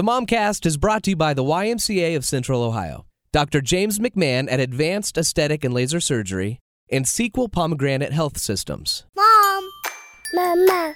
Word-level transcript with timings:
The 0.00 0.06
Momcast 0.10 0.64
is 0.64 0.78
brought 0.78 1.02
to 1.02 1.10
you 1.10 1.16
by 1.16 1.34
the 1.34 1.44
YMCA 1.44 2.16
of 2.16 2.24
Central 2.24 2.62
Ohio, 2.62 3.04
Dr. 3.34 3.60
James 3.60 3.98
McMahon 3.98 4.50
at 4.50 4.58
Advanced 4.58 5.18
Aesthetic 5.18 5.62
and 5.62 5.74
Laser 5.74 6.00
Surgery, 6.00 6.58
and 6.90 7.06
Sequel 7.06 7.50
Pomegranate 7.50 8.10
Health 8.10 8.38
Systems. 8.38 9.04
Mom. 9.14 9.68
Mama. 10.32 10.94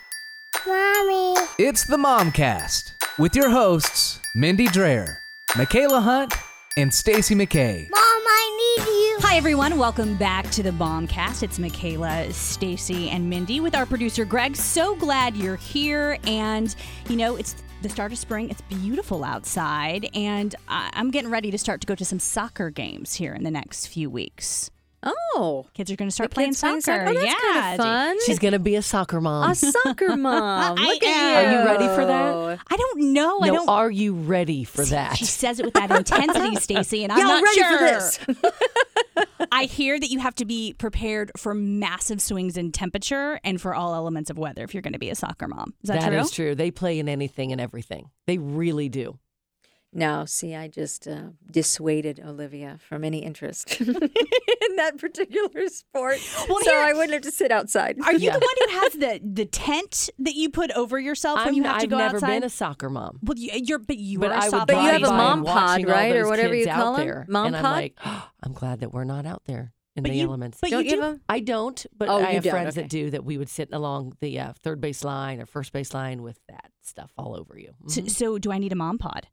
Mommy. 0.66 1.34
It's 1.58 1.84
the 1.86 1.98
Momcast 1.98 2.80
with 3.18 3.36
your 3.36 3.50
hosts, 3.50 4.20
Mindy 4.36 4.68
Dreher, 4.68 5.16
Michaela 5.54 6.00
Hunt, 6.00 6.32
and 6.78 6.94
Stacy 6.94 7.34
McKay. 7.34 7.86
Mom, 7.90 8.00
I 8.00 8.76
need 8.78 8.86
you. 8.88 9.03
Hi, 9.26 9.36
everyone. 9.38 9.78
Welcome 9.78 10.16
back 10.16 10.48
to 10.52 10.62
the 10.62 10.70
Momcast. 10.70 11.42
It's 11.42 11.58
Michaela, 11.58 12.30
Stacy, 12.32 13.08
and 13.10 13.28
Mindy 13.28 13.58
with 13.58 13.74
our 13.74 13.84
producer, 13.86 14.24
Greg. 14.24 14.54
So 14.54 14.94
glad 14.96 15.34
you're 15.34 15.56
here. 15.56 16.18
And, 16.24 16.74
you 17.08 17.16
know, 17.16 17.34
it's 17.34 17.56
the 17.82 17.88
start 17.88 18.12
of 18.12 18.18
spring. 18.18 18.48
It's 18.50 18.60
beautiful 18.62 19.24
outside. 19.24 20.08
And 20.14 20.54
I- 20.68 20.90
I'm 20.92 21.10
getting 21.10 21.30
ready 21.30 21.50
to 21.50 21.58
start 21.58 21.80
to 21.80 21.86
go 21.86 21.94
to 21.96 22.04
some 22.04 22.20
soccer 22.20 22.70
games 22.70 23.14
here 23.14 23.34
in 23.34 23.42
the 23.42 23.50
next 23.50 23.86
few 23.88 24.08
weeks. 24.08 24.70
Oh, 25.06 25.66
Kids 25.74 25.90
are 25.90 25.96
going 25.96 26.08
to 26.08 26.14
start 26.14 26.30
playing 26.30 26.54
soccer. 26.54 26.80
soccer? 26.80 27.04
Oh, 27.08 27.12
that's 27.12 27.26
yeah. 27.26 27.62
kinda 27.72 27.76
fun. 27.82 28.16
She's 28.24 28.38
gonna 28.38 28.58
be 28.58 28.74
a 28.76 28.80
soccer 28.80 29.20
mom. 29.20 29.50
a 29.50 29.54
soccer 29.54 30.16
mom. 30.16 30.78
I 30.78 30.82
Look 30.82 31.02
am. 31.02 31.52
you. 31.52 31.58
Are 31.58 31.60
you 31.60 31.66
ready 31.66 31.86
for 31.94 32.06
that? 32.06 32.58
I 32.70 32.76
don't 32.76 33.12
know. 33.12 33.38
I 33.42 33.48
no, 33.48 33.54
don't. 33.56 33.68
are 33.68 33.90
you 33.90 34.14
ready 34.14 34.64
for 34.64 34.82
that? 34.86 35.18
She 35.18 35.26
says 35.26 35.58
it 35.60 35.66
with 35.66 35.74
that 35.74 35.90
intensity, 35.90 36.56
Stacy, 36.56 37.04
and 37.04 37.12
I'm 37.12 37.18
Y'all 37.18 37.28
not 37.28 37.42
ready 37.42 37.60
sure. 37.60 37.78
for 37.78 37.84
this? 37.84 39.23
I 39.54 39.64
hear 39.66 39.98
that 40.00 40.10
you 40.10 40.18
have 40.18 40.34
to 40.36 40.44
be 40.44 40.74
prepared 40.76 41.30
for 41.36 41.54
massive 41.54 42.20
swings 42.20 42.56
in 42.56 42.72
temperature 42.72 43.38
and 43.44 43.60
for 43.60 43.74
all 43.74 43.94
elements 43.94 44.28
of 44.30 44.36
weather 44.36 44.64
if 44.64 44.74
you're 44.74 44.82
going 44.82 44.94
to 44.94 44.98
be 44.98 45.10
a 45.10 45.14
soccer 45.14 45.46
mom. 45.46 45.74
Is 45.82 45.88
that, 45.88 46.00
That 46.00 46.08
true? 46.08 46.18
is 46.18 46.30
true. 46.32 46.54
They 46.56 46.70
play 46.72 46.98
in 46.98 47.08
anything 47.08 47.52
and 47.52 47.60
everything. 47.60 48.10
They 48.26 48.38
really 48.38 48.88
do. 48.88 49.18
No, 49.96 50.24
see, 50.24 50.54
I 50.56 50.66
just 50.66 51.06
uh, 51.06 51.28
dissuaded 51.48 52.20
Olivia 52.24 52.78
from 52.88 53.04
any 53.04 53.18
interest 53.20 53.80
in 53.80 53.86
that 54.76 54.98
particular 54.98 55.68
sport. 55.68 56.18
Well, 56.48 56.58
so 56.62 56.70
here- 56.70 56.80
I 56.80 56.92
wouldn't 56.92 57.12
have 57.12 57.22
to 57.22 57.30
sit 57.30 57.52
outside. 57.52 57.96
Are 58.04 58.12
you 58.12 58.18
Yeah. 58.18 58.32
the 58.38 58.40
one 58.40 58.54
who 58.70 58.80
has 58.80 58.92
the 58.94 59.20
the 59.22 59.44
tent 59.46 60.10
that 60.18 60.34
you 60.34 60.50
put 60.50 60.72
over 60.72 60.98
yourself 60.98 61.38
when 61.38 61.48
I'm, 61.48 61.54
you 61.54 61.62
have 61.62 61.78
to 61.78 61.82
I've 61.84 61.90
go 61.90 61.98
never 61.98 62.16
outside? 62.16 62.26
been 62.26 62.42
a 62.44 62.50
soccer 62.50 62.90
mom. 62.90 63.20
well, 63.22 63.38
you, 63.38 63.50
you're 63.54 63.78
but 63.78 63.96
you 63.96 64.18
But 64.18 64.32
are 64.32 64.34
a 64.34 64.36
I 64.44 64.48
would 64.48 64.52
softball 64.54 64.66
But 64.66 64.82
you 64.82 64.88
have 64.90 65.02
a 65.04 65.10
mom 65.12 65.44
pod, 65.44 65.84
right, 65.86 66.16
or 66.16 66.26
whatever 66.28 66.54
you 66.54 66.66
call 66.66 66.74
call 66.76 66.96
'em? 66.96 67.06
there, 67.06 67.26
Mom 67.28 67.46
and 67.46 67.56
I'm 67.56 67.62
pod? 67.62 67.72
like, 67.72 67.98
I'm 68.42 68.52
glad 68.52 68.80
that 68.80 68.92
we're 68.92 69.04
not 69.04 69.26
out 69.26 69.42
there 69.46 69.72
in 69.96 70.02
But 70.02 70.10
the 70.10 70.18
you- 70.18 70.24
elements. 70.26 70.58
but 70.60 70.70
Don't 70.70 70.84
you 70.86 70.90
you 70.90 70.96
do- 70.96 71.02
have 71.02 71.14
a- 71.14 71.20
I 71.28 71.38
don't, 71.38 71.86
but 71.96 72.08
Oh, 72.08 72.16
I 72.16 72.32
have 72.32 72.44
friends 72.44 72.70
okay. 72.76 72.82
that 72.82 72.90
do 72.90 73.10
that. 73.10 73.24
We 73.24 73.38
would 73.38 73.48
sit 73.48 73.68
along 73.72 74.14
the 74.20 74.40
uh, 74.40 74.52
third 74.60 74.80
base 74.80 75.04
line 75.04 75.40
or 75.40 75.46
first 75.46 75.72
base 75.72 75.94
line 75.94 76.20
with 76.22 76.40
that 76.48 76.72
stuff 76.82 77.12
all 77.16 77.36
over 77.36 77.56
you. 77.56 77.74
So, 77.86 78.00
Mhm. 78.02 78.10
so 78.10 78.38
do 78.38 78.50
I 78.50 78.58
need 78.58 78.72
a 78.72 78.76
mom 78.76 78.98
pod? 78.98 79.28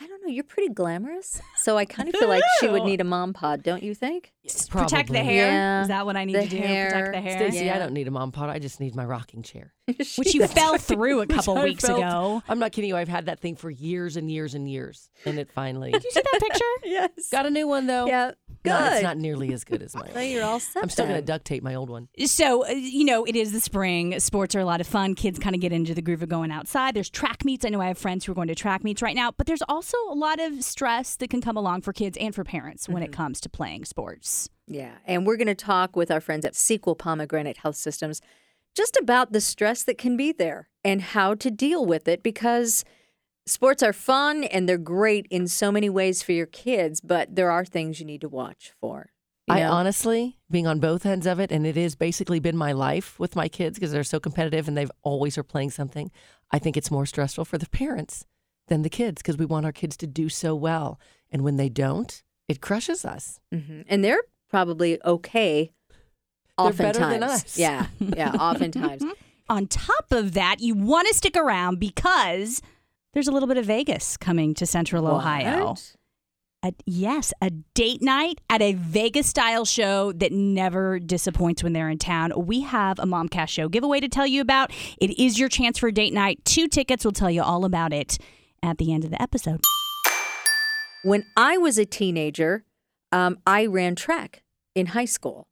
I 0.00 0.06
don't 0.06 0.22
know. 0.22 0.28
You're 0.32 0.44
pretty 0.44 0.72
glamorous, 0.72 1.40
so 1.56 1.76
I 1.76 1.84
kind 1.84 2.08
of 2.08 2.14
feel 2.14 2.28
like 2.28 2.42
she 2.60 2.68
would 2.68 2.84
need 2.84 3.00
a 3.00 3.04
mom 3.04 3.32
pod, 3.32 3.62
don't 3.62 3.82
you 3.82 3.94
think? 3.94 4.32
Protect 4.70 5.10
the 5.10 5.18
hair. 5.18 5.46
Yeah. 5.48 5.82
Is 5.82 5.88
that 5.88 6.06
what 6.06 6.16
I 6.16 6.24
need 6.24 6.36
The 6.36 6.42
to 6.44 6.48
do? 6.48 6.56
hair. 6.58 6.90
Protect 6.90 7.12
the 7.12 7.20
hair. 7.20 7.50
Stacy, 7.50 7.64
Yeah. 7.66 7.76
I 7.76 7.78
don't 7.78 7.92
need 7.92 8.06
a 8.06 8.10
mom 8.10 8.30
pod. 8.32 8.48
I 8.48 8.58
just 8.58 8.78
need 8.80 8.94
my 8.94 9.04
rocking 9.04 9.42
chair. 9.42 9.74
Which 10.16 10.34
you 10.34 10.46
fell 10.46 10.78
through 10.78 11.20
a 11.22 11.26
couple 11.36 11.58
I 11.58 11.64
weeks 11.64 11.84
felt- 11.84 11.98
ago. 11.98 12.42
I'm 12.48 12.58
not 12.58 12.72
kidding 12.72 12.88
you. 12.90 12.96
I've 12.96 13.08
had 13.08 13.26
that 13.26 13.40
thing 13.40 13.56
for 13.56 13.70
years 13.70 14.16
and 14.16 14.30
years 14.30 14.54
and 14.54 14.70
years, 14.70 15.10
and 15.24 15.38
it 15.38 15.50
finally 15.52 15.90
Did 15.92 16.04
you 16.04 16.10
see 16.12 16.20
that 16.22 16.40
picture? 16.40 16.64
yes. 16.84 17.10
got 17.30 17.46
a 17.46 17.50
new 17.50 17.66
one 17.66 17.86
though. 17.86 18.06
Yeah. 18.06 18.32
Good. 18.62 18.70
No, 18.70 18.86
it's 18.92 19.02
not 19.02 19.16
nearly 19.16 19.52
as 19.52 19.64
good 19.64 19.82
as 19.82 19.94
mine. 19.94 20.10
Well, 20.14 20.24
you're 20.24 20.44
all 20.44 20.58
set. 20.58 20.82
I'm 20.82 20.88
still 20.88 21.06
going 21.06 21.18
to 21.18 21.24
duct 21.24 21.44
tape 21.44 21.62
my 21.62 21.74
old 21.74 21.90
one. 21.90 22.08
So, 22.26 22.66
uh, 22.66 22.70
you 22.70 23.04
know, 23.04 23.24
it 23.24 23.36
is 23.36 23.52
the 23.52 23.60
spring. 23.60 24.18
Sports 24.20 24.54
are 24.54 24.60
a 24.60 24.64
lot 24.64 24.80
of 24.80 24.86
fun. 24.86 25.14
Kids 25.14 25.38
kind 25.38 25.54
of 25.54 25.60
get 25.60 25.72
into 25.72 25.94
the 25.94 26.02
groove 26.02 26.22
of 26.22 26.28
going 26.28 26.50
outside. 26.50 26.94
There's 26.94 27.10
track 27.10 27.44
meets. 27.44 27.64
I 27.64 27.68
know 27.68 27.80
I 27.80 27.86
have 27.88 27.98
friends 27.98 28.24
who 28.24 28.32
are 28.32 28.34
going 28.34 28.48
to 28.48 28.54
track 28.54 28.82
meets 28.82 29.00
right 29.02 29.14
now, 29.14 29.30
but 29.30 29.46
there's 29.46 29.62
also 29.68 29.96
a 30.10 30.14
lot 30.14 30.40
of 30.40 30.64
stress 30.64 31.14
that 31.16 31.30
can 31.30 31.40
come 31.40 31.56
along 31.56 31.82
for 31.82 31.92
kids 31.92 32.16
and 32.18 32.34
for 32.34 32.42
parents 32.44 32.88
when 32.88 33.02
it 33.02 33.12
comes 33.12 33.40
to 33.42 33.48
playing 33.48 33.84
sports. 33.84 34.48
Yeah, 34.66 34.92
and 35.06 35.26
we're 35.26 35.36
going 35.36 35.46
to 35.46 35.54
talk 35.54 35.94
with 35.96 36.10
our 36.10 36.20
friends 36.20 36.44
at 36.44 36.54
Sequel 36.54 36.94
Pomegranate 36.94 37.58
Health 37.58 37.76
Systems 37.76 38.20
just 38.74 38.96
about 38.96 39.32
the 39.32 39.40
stress 39.40 39.82
that 39.84 39.98
can 39.98 40.16
be 40.16 40.30
there 40.32 40.68
and 40.84 41.02
how 41.02 41.34
to 41.34 41.50
deal 41.50 41.84
with 41.84 42.06
it 42.06 42.22
because 42.22 42.84
sports 43.48 43.82
are 43.82 43.92
fun 43.92 44.44
and 44.44 44.68
they're 44.68 44.78
great 44.78 45.26
in 45.30 45.48
so 45.48 45.70
many 45.72 45.88
ways 45.90 46.22
for 46.22 46.32
your 46.32 46.46
kids, 46.46 47.00
but 47.00 47.34
there 47.34 47.50
are 47.50 47.64
things 47.64 48.00
you 48.00 48.06
need 48.06 48.20
to 48.22 48.28
watch 48.28 48.72
for. 48.80 49.10
you 49.48 49.54
I 49.54 49.64
honestly, 49.64 50.38
being 50.50 50.66
on 50.66 50.78
both 50.80 51.06
ends 51.06 51.26
of 51.26 51.40
it, 51.40 51.50
and 51.50 51.66
it 51.66 51.76
has 51.76 51.94
basically 51.94 52.40
been 52.40 52.56
my 52.56 52.72
life 52.72 53.18
with 53.18 53.34
my 53.36 53.48
kids 53.48 53.78
because 53.78 53.92
they're 53.92 54.04
so 54.04 54.20
competitive 54.20 54.68
and 54.68 54.76
they've 54.76 54.90
always 55.02 55.38
are 55.38 55.42
playing 55.42 55.70
something. 55.70 56.10
I 56.50 56.58
think 56.58 56.76
it's 56.76 56.90
more 56.90 57.06
stressful 57.06 57.44
for 57.44 57.58
the 57.58 57.68
parents 57.68 58.24
than 58.68 58.82
the 58.82 58.90
kids 58.90 59.22
because 59.22 59.36
we 59.38 59.46
want 59.46 59.64
our 59.66 59.72
kids 59.72 59.96
to 59.98 60.06
do 60.06 60.28
so 60.28 60.54
well, 60.54 61.00
and 61.30 61.42
when 61.42 61.56
they 61.56 61.68
don't, 61.70 62.22
it 62.48 62.60
crushes 62.60 63.04
us. 63.04 63.40
Mhm. 63.54 63.84
And 63.88 64.04
they're 64.04 64.22
probably 64.50 65.02
okay. 65.04 65.72
They're 66.58 66.72
better 66.72 66.98
than 67.00 67.22
oftentimes. 67.22 67.44
us. 67.44 67.58
Yeah, 67.58 67.86
yeah, 68.00 68.32
oftentimes. 68.40 69.04
On 69.48 69.66
top 69.66 70.10
of 70.12 70.32
that, 70.34 70.60
you 70.60 70.74
want 70.74 71.08
to 71.08 71.14
stick 71.14 71.36
around 71.36 71.78
because 71.78 72.60
there's 73.12 73.28
a 73.28 73.32
little 73.32 73.48
bit 73.48 73.56
of 73.56 73.64
Vegas 73.64 74.16
coming 74.16 74.54
to 74.54 74.66
Central 74.66 75.06
Ohio. 75.06 75.74
A, 76.64 76.72
yes, 76.86 77.32
a 77.40 77.50
date 77.50 78.02
night 78.02 78.40
at 78.50 78.60
a 78.60 78.72
Vegas 78.72 79.28
style 79.28 79.64
show 79.64 80.10
that 80.12 80.32
never 80.32 80.98
disappoints 80.98 81.62
when 81.62 81.72
they're 81.72 81.88
in 81.88 81.98
town. 81.98 82.32
We 82.36 82.62
have 82.62 82.98
a 82.98 83.04
Momcast 83.04 83.48
show 83.48 83.68
giveaway 83.68 84.00
to 84.00 84.08
tell 84.08 84.26
you 84.26 84.40
about. 84.40 84.72
It 85.00 85.16
is 85.20 85.38
your 85.38 85.48
chance 85.48 85.78
for 85.78 85.88
a 85.88 85.92
date 85.92 86.12
night. 86.12 86.44
Two 86.44 86.66
tickets. 86.66 87.04
We'll 87.04 87.12
tell 87.12 87.30
you 87.30 87.42
all 87.42 87.64
about 87.64 87.92
it 87.92 88.18
at 88.60 88.78
the 88.78 88.92
end 88.92 89.04
of 89.04 89.10
the 89.10 89.22
episode. 89.22 89.60
When 91.04 91.24
I 91.36 91.58
was 91.58 91.78
a 91.78 91.86
teenager, 91.86 92.64
um, 93.12 93.38
I 93.46 93.66
ran 93.66 93.94
track 93.94 94.42
in 94.74 94.86
high 94.86 95.04
school, 95.04 95.46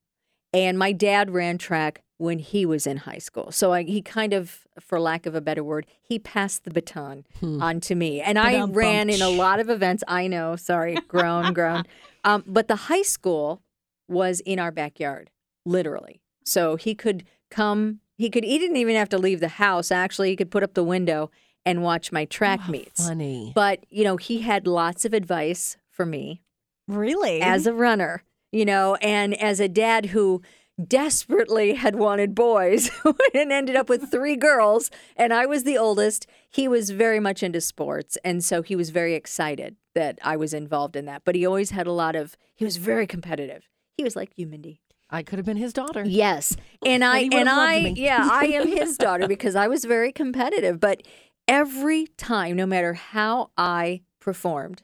and 0.52 0.76
my 0.76 0.90
dad 0.90 1.30
ran 1.30 1.56
track 1.56 2.02
when 2.18 2.38
he 2.38 2.64
was 2.64 2.86
in 2.86 2.98
high 2.98 3.18
school. 3.18 3.50
So 3.52 3.72
I, 3.72 3.82
he 3.82 4.00
kind 4.00 4.32
of, 4.32 4.66
for 4.80 4.98
lack 4.98 5.26
of 5.26 5.34
a 5.34 5.40
better 5.40 5.62
word, 5.62 5.86
he 6.00 6.18
passed 6.18 6.64
the 6.64 6.70
baton 6.70 7.24
on 7.42 7.80
to 7.80 7.94
me, 7.94 8.20
and 8.20 8.38
I 8.38 8.64
ran 8.64 9.10
in 9.10 9.20
a 9.22 9.28
lot 9.28 9.60
of 9.60 9.68
events. 9.68 10.02
I 10.08 10.26
know, 10.26 10.56
sorry, 10.56 10.94
grown, 11.08 11.52
grown, 11.52 11.84
um, 12.24 12.42
but 12.46 12.68
the 12.68 12.76
high 12.76 13.02
school 13.02 13.62
was 14.08 14.40
in 14.40 14.58
our 14.58 14.70
backyard, 14.70 15.30
literally. 15.64 16.20
So 16.44 16.76
he 16.76 16.94
could 16.94 17.24
come. 17.50 18.00
He 18.16 18.30
could. 18.30 18.44
He 18.44 18.58
didn't 18.58 18.76
even 18.78 18.94
have 18.96 19.08
to 19.10 19.18
leave 19.18 19.40
the 19.40 19.48
house. 19.48 19.90
Actually, 19.90 20.30
he 20.30 20.36
could 20.36 20.50
put 20.50 20.62
up 20.62 20.74
the 20.74 20.84
window 20.84 21.30
and 21.66 21.82
watch 21.82 22.12
my 22.12 22.24
track 22.24 22.60
How 22.60 22.70
meets. 22.72 23.06
Funny. 23.06 23.52
But, 23.54 23.84
you 23.90 24.04
know, 24.04 24.16
he 24.16 24.40
had 24.42 24.66
lots 24.68 25.04
of 25.04 25.12
advice 25.12 25.76
for 25.90 26.06
me 26.06 26.40
Really? 26.86 27.40
as 27.42 27.66
a 27.66 27.74
runner, 27.74 28.22
you 28.52 28.64
know, 28.64 28.94
and 29.02 29.34
as 29.34 29.58
a 29.58 29.68
dad 29.68 30.06
who 30.06 30.40
desperately 30.82 31.74
had 31.74 31.96
wanted 31.96 32.34
boys 32.34 32.90
and 33.34 33.52
ended 33.52 33.76
up 33.76 33.88
with 33.88 34.10
three 34.10 34.36
girls, 34.36 34.90
and 35.16 35.32
I 35.32 35.46
was 35.46 35.64
the 35.64 35.78
oldest, 35.78 36.26
he 36.48 36.68
was 36.68 36.90
very 36.90 37.20
much 37.20 37.42
into 37.42 37.60
sports. 37.60 38.18
And 38.24 38.44
so 38.44 38.62
he 38.62 38.76
was 38.76 38.90
very 38.90 39.14
excited 39.14 39.76
that 39.94 40.18
I 40.22 40.36
was 40.36 40.52
involved 40.52 40.96
in 40.96 41.06
that. 41.06 41.22
But 41.24 41.34
he 41.34 41.46
always 41.46 41.70
had 41.70 41.86
a 41.86 41.92
lot 41.92 42.16
of, 42.16 42.36
he 42.54 42.64
was 42.64 42.76
very 42.76 43.06
competitive. 43.06 43.68
He 43.96 44.04
was 44.04 44.16
like 44.16 44.32
you, 44.36 44.46
Mindy. 44.46 44.80
I 45.08 45.22
could 45.22 45.38
have 45.38 45.46
been 45.46 45.56
his 45.56 45.72
daughter. 45.72 46.04
Yes. 46.04 46.56
And 46.84 47.02
I 47.02 47.20
he 47.20 47.30
and 47.34 47.48
I 47.48 47.76
yeah, 47.78 48.28
I 48.30 48.44
am 48.46 48.68
his 48.80 48.96
daughter 48.96 49.26
because 49.26 49.56
I 49.56 49.66
was 49.66 49.84
very 49.84 50.12
competitive, 50.12 50.78
but 50.78 51.02
every 51.48 52.06
time 52.16 52.54
no 52.54 52.66
matter 52.66 52.94
how 52.94 53.50
I 53.56 54.02
performed, 54.20 54.82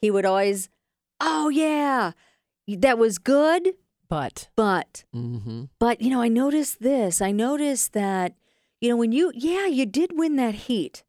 he 0.00 0.10
would 0.12 0.24
always, 0.24 0.68
"Oh 1.20 1.48
yeah, 1.48 2.12
that 2.68 2.98
was 2.98 3.18
good, 3.18 3.74
But 4.14 4.48
but 4.54 5.04
hmm 5.12 5.64
but 5.80 6.00
you 6.00 6.10
know, 6.10 6.22
I 6.22 6.28
noticed 6.28 6.80
this. 6.80 7.20
I 7.20 7.32
noticed 7.32 7.94
that 7.94 8.34
you 8.80 8.88
know 8.88 8.96
when 8.96 9.10
you 9.10 9.32
yeah, 9.34 9.66
you 9.66 9.86
did 9.86 10.16
win 10.16 10.36
that 10.36 10.54
heat. 10.54 11.02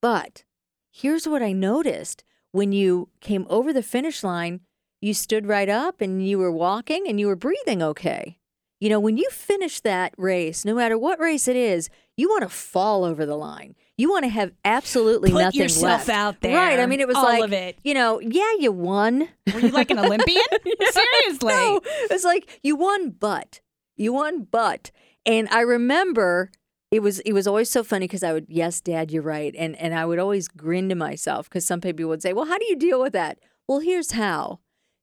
But 0.00 0.44
here's 0.90 1.28
what 1.28 1.42
I 1.42 1.52
noticed 1.52 2.24
when 2.52 2.72
you 2.72 3.10
came 3.20 3.46
over 3.50 3.72
the 3.72 3.82
finish 3.82 4.22
line, 4.24 4.60
you 5.02 5.12
stood 5.12 5.46
right 5.46 5.68
up 5.68 6.00
and 6.00 6.26
you 6.26 6.38
were 6.38 6.50
walking 6.50 7.06
and 7.06 7.20
you 7.20 7.26
were 7.26 7.36
breathing 7.36 7.82
okay. 7.82 8.38
You 8.80 8.88
know, 8.88 9.00
when 9.00 9.18
you 9.18 9.28
finish 9.30 9.80
that 9.80 10.14
race, 10.16 10.64
no 10.64 10.74
matter 10.74 10.96
what 10.96 11.20
race 11.20 11.48
it 11.48 11.56
is, 11.56 11.90
you 12.16 12.28
want 12.28 12.44
to 12.44 12.48
fall 12.48 13.04
over 13.04 13.26
the 13.26 13.36
line. 13.36 13.74
You 13.98 14.10
want 14.10 14.24
to 14.24 14.28
have 14.30 14.52
absolutely 14.64 15.32
Put 15.32 15.42
nothing 15.42 15.60
yourself 15.60 16.06
left. 16.06 16.08
out 16.08 16.40
there. 16.40 16.56
Right. 16.56 16.78
I 16.78 16.86
mean, 16.86 17.00
it 17.00 17.08
was 17.08 17.16
All 17.16 17.24
like, 17.24 17.42
of 17.42 17.52
it. 17.52 17.76
you 17.82 17.94
know, 17.94 18.20
yeah, 18.20 18.52
you 18.58 18.70
won. 18.72 19.28
Were 19.52 19.58
you 19.60 19.70
like 19.70 19.90
an 19.90 19.98
Olympian? 19.98 20.40
Seriously. 20.90 21.52
No, 21.52 21.80
it's 21.84 22.24
like 22.24 22.60
you 22.62 22.76
won, 22.76 23.10
but 23.10 23.60
you 23.96 24.12
won, 24.12 24.46
but. 24.50 24.90
And 25.26 25.48
I 25.50 25.60
remember 25.62 26.50
it 26.90 27.00
was 27.00 27.18
it 27.20 27.32
was 27.32 27.46
always 27.46 27.68
so 27.70 27.82
funny 27.84 28.06
because 28.06 28.22
I 28.22 28.32
would 28.32 28.46
yes, 28.48 28.80
Dad, 28.80 29.10
you're 29.10 29.22
right, 29.22 29.54
and 29.58 29.76
and 29.76 29.94
I 29.94 30.06
would 30.06 30.18
always 30.18 30.48
grin 30.48 30.88
to 30.88 30.94
myself 30.94 31.48
because 31.48 31.66
some 31.66 31.80
people 31.80 32.06
would 32.06 32.22
say, 32.22 32.32
well, 32.32 32.46
how 32.46 32.56
do 32.56 32.64
you 32.66 32.76
deal 32.76 33.00
with 33.00 33.12
that? 33.12 33.38
Well, 33.66 33.80
here's 33.80 34.12
how, 34.12 34.60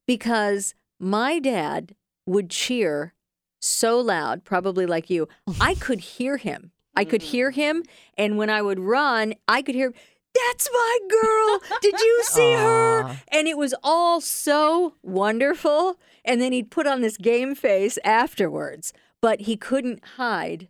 because 0.08 0.74
my 1.00 1.38
dad 1.40 1.96
would 2.26 2.50
cheer 2.50 3.14
so 3.62 4.00
loud, 4.00 4.44
probably 4.44 4.86
like 4.86 5.10
you, 5.10 5.28
I 5.60 5.76
could 5.76 6.00
hear 6.00 6.38
him. 6.38 6.72
I 6.96 7.06
could 7.06 7.22
mm-hmm. 7.22 7.32
hear 7.32 7.52
him, 7.52 7.84
and 8.18 8.38
when 8.38 8.50
I 8.50 8.62
would 8.62 8.80
run, 8.80 9.34
I 9.48 9.62
could 9.62 9.76
hear. 9.76 9.94
That's 10.50 10.70
my 10.74 10.98
girl. 11.10 11.80
Did 11.82 11.98
you 11.98 12.24
see 12.26 12.54
her? 12.56 13.18
And 13.30 13.48
it 13.48 13.58
was 13.58 13.74
all 13.82 14.20
so 14.20 14.96
wonderful. 15.02 15.98
And 16.26 16.42
then 16.42 16.52
he'd 16.52 16.72
put 16.72 16.88
on 16.88 17.00
this 17.00 17.16
game 17.16 17.56
face 17.56 17.98
afterwards, 18.04 18.92
but 19.22 19.42
he 19.42 19.56
couldn't 19.56 20.04
hide 20.18 20.68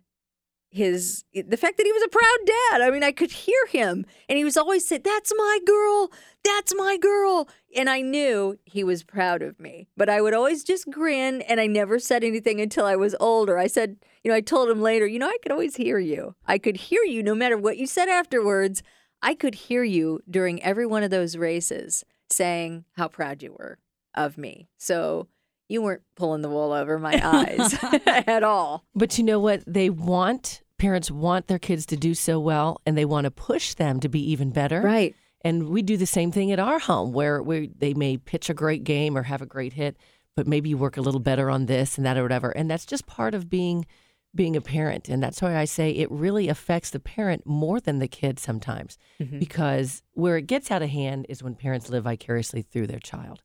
his 0.76 1.24
the 1.32 1.56
fact 1.56 1.78
that 1.78 1.86
he 1.86 1.92
was 1.92 2.02
a 2.02 2.08
proud 2.08 2.46
dad. 2.46 2.82
I 2.82 2.90
mean, 2.90 3.02
I 3.02 3.10
could 3.10 3.32
hear 3.32 3.66
him, 3.70 4.04
and 4.28 4.36
he 4.36 4.44
was 4.44 4.56
always 4.56 4.86
saying, 4.86 5.02
"That's 5.04 5.32
my 5.36 5.58
girl. 5.64 6.12
That's 6.44 6.74
my 6.76 6.98
girl." 6.98 7.48
And 7.74 7.88
I 7.88 8.02
knew 8.02 8.58
he 8.64 8.84
was 8.84 9.02
proud 9.02 9.42
of 9.42 9.58
me, 9.58 9.88
but 9.96 10.08
I 10.08 10.20
would 10.20 10.34
always 10.34 10.64
just 10.64 10.90
grin, 10.90 11.42
and 11.42 11.60
I 11.60 11.66
never 11.66 11.98
said 11.98 12.22
anything 12.22 12.60
until 12.60 12.84
I 12.84 12.96
was 12.96 13.16
older. 13.18 13.58
I 13.58 13.66
said, 13.66 13.96
you 14.26 14.32
know, 14.32 14.36
I 14.36 14.40
told 14.40 14.68
him 14.68 14.82
later, 14.82 15.06
you 15.06 15.20
know, 15.20 15.28
I 15.28 15.38
could 15.40 15.52
always 15.52 15.76
hear 15.76 16.00
you. 16.00 16.34
I 16.48 16.58
could 16.58 16.76
hear 16.76 17.04
you 17.04 17.22
no 17.22 17.32
matter 17.32 17.56
what 17.56 17.76
you 17.76 17.86
said 17.86 18.08
afterwards. 18.08 18.82
I 19.22 19.36
could 19.36 19.54
hear 19.54 19.84
you 19.84 20.18
during 20.28 20.60
every 20.64 20.84
one 20.84 21.04
of 21.04 21.12
those 21.12 21.36
races 21.36 22.04
saying 22.28 22.86
how 22.96 23.06
proud 23.06 23.40
you 23.40 23.52
were 23.52 23.78
of 24.16 24.36
me. 24.36 24.66
So 24.78 25.28
you 25.68 25.80
weren't 25.80 26.02
pulling 26.16 26.42
the 26.42 26.48
wool 26.48 26.72
over 26.72 26.98
my 26.98 27.20
eyes 27.24 27.78
at 28.26 28.42
all. 28.42 28.84
But 28.96 29.16
you 29.16 29.22
know 29.22 29.38
what? 29.38 29.62
They 29.64 29.90
want, 29.90 30.60
parents 30.76 31.08
want 31.08 31.46
their 31.46 31.60
kids 31.60 31.86
to 31.86 31.96
do 31.96 32.12
so 32.12 32.40
well 32.40 32.80
and 32.84 32.98
they 32.98 33.04
want 33.04 33.26
to 33.26 33.30
push 33.30 33.74
them 33.74 34.00
to 34.00 34.08
be 34.08 34.32
even 34.32 34.50
better. 34.50 34.80
Right. 34.80 35.14
And 35.42 35.68
we 35.68 35.82
do 35.82 35.96
the 35.96 36.04
same 36.04 36.32
thing 36.32 36.50
at 36.50 36.58
our 36.58 36.80
home 36.80 37.12
where 37.12 37.40
we, 37.40 37.70
they 37.78 37.94
may 37.94 38.16
pitch 38.16 38.50
a 38.50 38.54
great 38.54 38.82
game 38.82 39.16
or 39.16 39.22
have 39.22 39.40
a 39.40 39.46
great 39.46 39.74
hit, 39.74 39.96
but 40.34 40.48
maybe 40.48 40.70
you 40.70 40.78
work 40.78 40.96
a 40.96 41.00
little 41.00 41.20
better 41.20 41.48
on 41.48 41.66
this 41.66 41.96
and 41.96 42.04
that 42.04 42.16
or 42.16 42.24
whatever. 42.24 42.50
And 42.50 42.68
that's 42.68 42.86
just 42.86 43.06
part 43.06 43.32
of 43.32 43.48
being 43.48 43.86
being 44.36 44.54
a 44.54 44.60
parent. 44.60 45.08
And 45.08 45.22
that's 45.22 45.42
why 45.42 45.56
I 45.56 45.64
say 45.64 45.90
it 45.90 46.10
really 46.10 46.48
affects 46.48 46.90
the 46.90 47.00
parent 47.00 47.46
more 47.46 47.80
than 47.80 47.98
the 47.98 48.06
kid 48.08 48.38
sometimes. 48.38 48.98
Mm-hmm. 49.20 49.38
Because 49.40 50.02
where 50.12 50.36
it 50.36 50.46
gets 50.46 50.70
out 50.70 50.82
of 50.82 50.90
hand 50.90 51.26
is 51.28 51.42
when 51.42 51.54
parents 51.54 51.88
live 51.90 52.04
vicariously 52.04 52.62
through 52.62 52.86
their 52.86 53.00
child. 53.00 53.42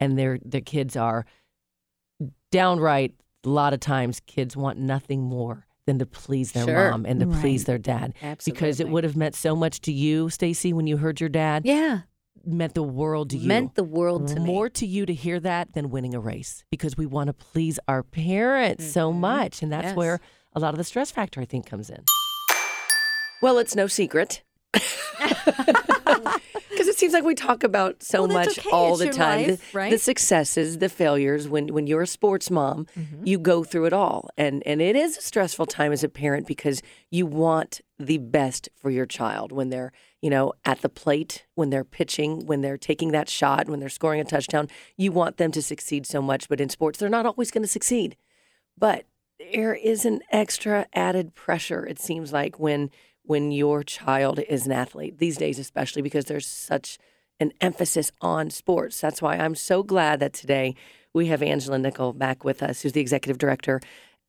And 0.00 0.18
their 0.18 0.38
their 0.44 0.60
kids 0.60 0.96
are 0.96 1.24
downright 2.50 3.14
a 3.44 3.48
lot 3.48 3.72
of 3.72 3.80
times 3.80 4.20
kids 4.26 4.56
want 4.56 4.78
nothing 4.78 5.22
more 5.22 5.66
than 5.86 5.98
to 5.98 6.06
please 6.06 6.52
their 6.52 6.64
Sure. 6.64 6.90
mom 6.90 7.04
and 7.06 7.18
to 7.20 7.26
please 7.26 7.64
their 7.64 7.78
dad 7.78 8.14
because 8.44 8.78
it 8.78 8.88
would 8.88 9.02
have 9.04 9.16
meant 9.16 9.34
so 9.34 9.56
much 9.56 9.80
to 9.82 9.92
you 9.92 10.28
Stacy 10.30 10.72
when 10.72 10.86
you 10.86 10.96
heard 10.98 11.20
your 11.20 11.28
dad 11.28 11.62
Yeah. 11.64 12.02
Meant 12.46 12.74
the 12.74 12.82
world 12.82 13.30
to 13.30 13.36
you 13.38 13.48
Meant 13.48 13.74
the 13.74 13.84
world 13.84 14.28
to 14.28 14.40
me. 14.40 14.46
more 14.46 14.68
to 14.70 14.86
you 14.86 15.06
to 15.06 15.14
hear 15.14 15.38
that 15.40 15.72
than 15.74 15.90
winning 15.90 16.14
a 16.14 16.20
race 16.20 16.64
because 16.70 16.96
we 16.96 17.06
want 17.06 17.28
to 17.28 17.32
please 17.32 17.78
our 17.88 18.02
parents 18.02 18.84
so 18.92 19.12
much 19.12 19.62
and 19.62 19.70
that's 19.72 19.82
Mm-hmm. 19.82 19.88
Yes. 19.90 19.96
where 19.96 20.20
a 20.54 20.60
lot 20.60 20.74
of 20.74 20.78
the 20.78 20.84
stress 20.84 21.10
factor 21.10 21.40
I 21.40 21.44
think 21.44 21.66
comes 21.66 21.88
in. 21.90 22.02
Well, 23.42 23.58
it's 23.58 23.74
no 23.74 23.86
secret. 23.86 24.42
Because 26.70 26.88
it 26.88 26.98
seems 26.98 27.12
like 27.12 27.22
we 27.22 27.34
talk 27.34 27.62
about 27.64 28.02
so 28.02 28.22
Well, 28.26 28.32
much 28.32 28.58
okay. 28.58 28.70
all 28.72 28.94
It's 29.00 29.04
the 29.04 29.16
time. 29.16 29.46
life, 29.46 29.72
the, 29.72 29.78
right? 29.78 29.90
the 29.90 29.98
successes, 29.98 30.78
the 30.78 30.88
failures. 30.88 31.46
When 31.46 31.68
when 31.68 31.86
you're 31.86 32.02
a 32.02 32.06
sports 32.06 32.50
mom, 32.50 32.86
Mm-hmm. 32.98 33.26
you 33.26 33.38
go 33.38 33.62
through 33.62 33.84
it 33.86 33.92
all, 33.92 34.30
and 34.38 34.62
and 34.66 34.80
it 34.80 34.96
is 34.96 35.16
a 35.18 35.20
stressful 35.22 35.66
time 35.66 35.92
as 35.92 36.02
a 36.02 36.08
parent 36.08 36.46
because 36.46 36.82
you 37.10 37.26
want 37.26 37.82
the 38.06 38.18
best 38.18 38.68
for 38.74 38.90
your 38.90 39.06
child 39.06 39.52
when 39.52 39.70
they're 39.70 39.92
you 40.20 40.30
know 40.30 40.52
at 40.64 40.82
the 40.82 40.88
plate, 40.88 41.46
when 41.54 41.70
they're 41.70 41.84
pitching, 41.84 42.46
when 42.46 42.60
they're 42.60 42.78
taking 42.78 43.12
that 43.12 43.28
shot, 43.28 43.68
when 43.68 43.80
they're 43.80 43.88
scoring 43.88 44.20
a 44.20 44.24
touchdown. 44.24 44.68
You 44.96 45.12
want 45.12 45.36
them 45.36 45.52
to 45.52 45.62
succeed 45.62 46.06
so 46.06 46.22
much, 46.22 46.48
but 46.48 46.60
in 46.60 46.68
sports, 46.68 46.98
they're 46.98 47.08
not 47.08 47.26
always 47.26 47.50
going 47.50 47.62
to 47.62 47.68
succeed. 47.68 48.16
But 48.76 49.06
there 49.52 49.74
is 49.74 50.04
an 50.04 50.20
extra 50.30 50.86
added 50.94 51.34
pressure. 51.34 51.86
It 51.86 51.98
seems 51.98 52.32
like 52.32 52.58
when 52.58 52.90
when 53.24 53.52
your 53.52 53.82
child 53.82 54.40
is 54.48 54.66
an 54.66 54.72
athlete 54.72 55.18
these 55.18 55.36
days, 55.36 55.58
especially 55.58 56.02
because 56.02 56.24
there's 56.26 56.46
such 56.46 56.98
an 57.40 57.52
emphasis 57.60 58.12
on 58.20 58.50
sports. 58.50 59.00
That's 59.00 59.22
why 59.22 59.36
I'm 59.36 59.54
so 59.54 59.82
glad 59.82 60.20
that 60.20 60.32
today 60.32 60.74
we 61.12 61.26
have 61.26 61.42
Angela 61.42 61.78
Nickel 61.78 62.12
back 62.12 62.44
with 62.44 62.62
us, 62.62 62.82
who's 62.82 62.92
the 62.92 63.00
executive 63.00 63.38
director 63.38 63.80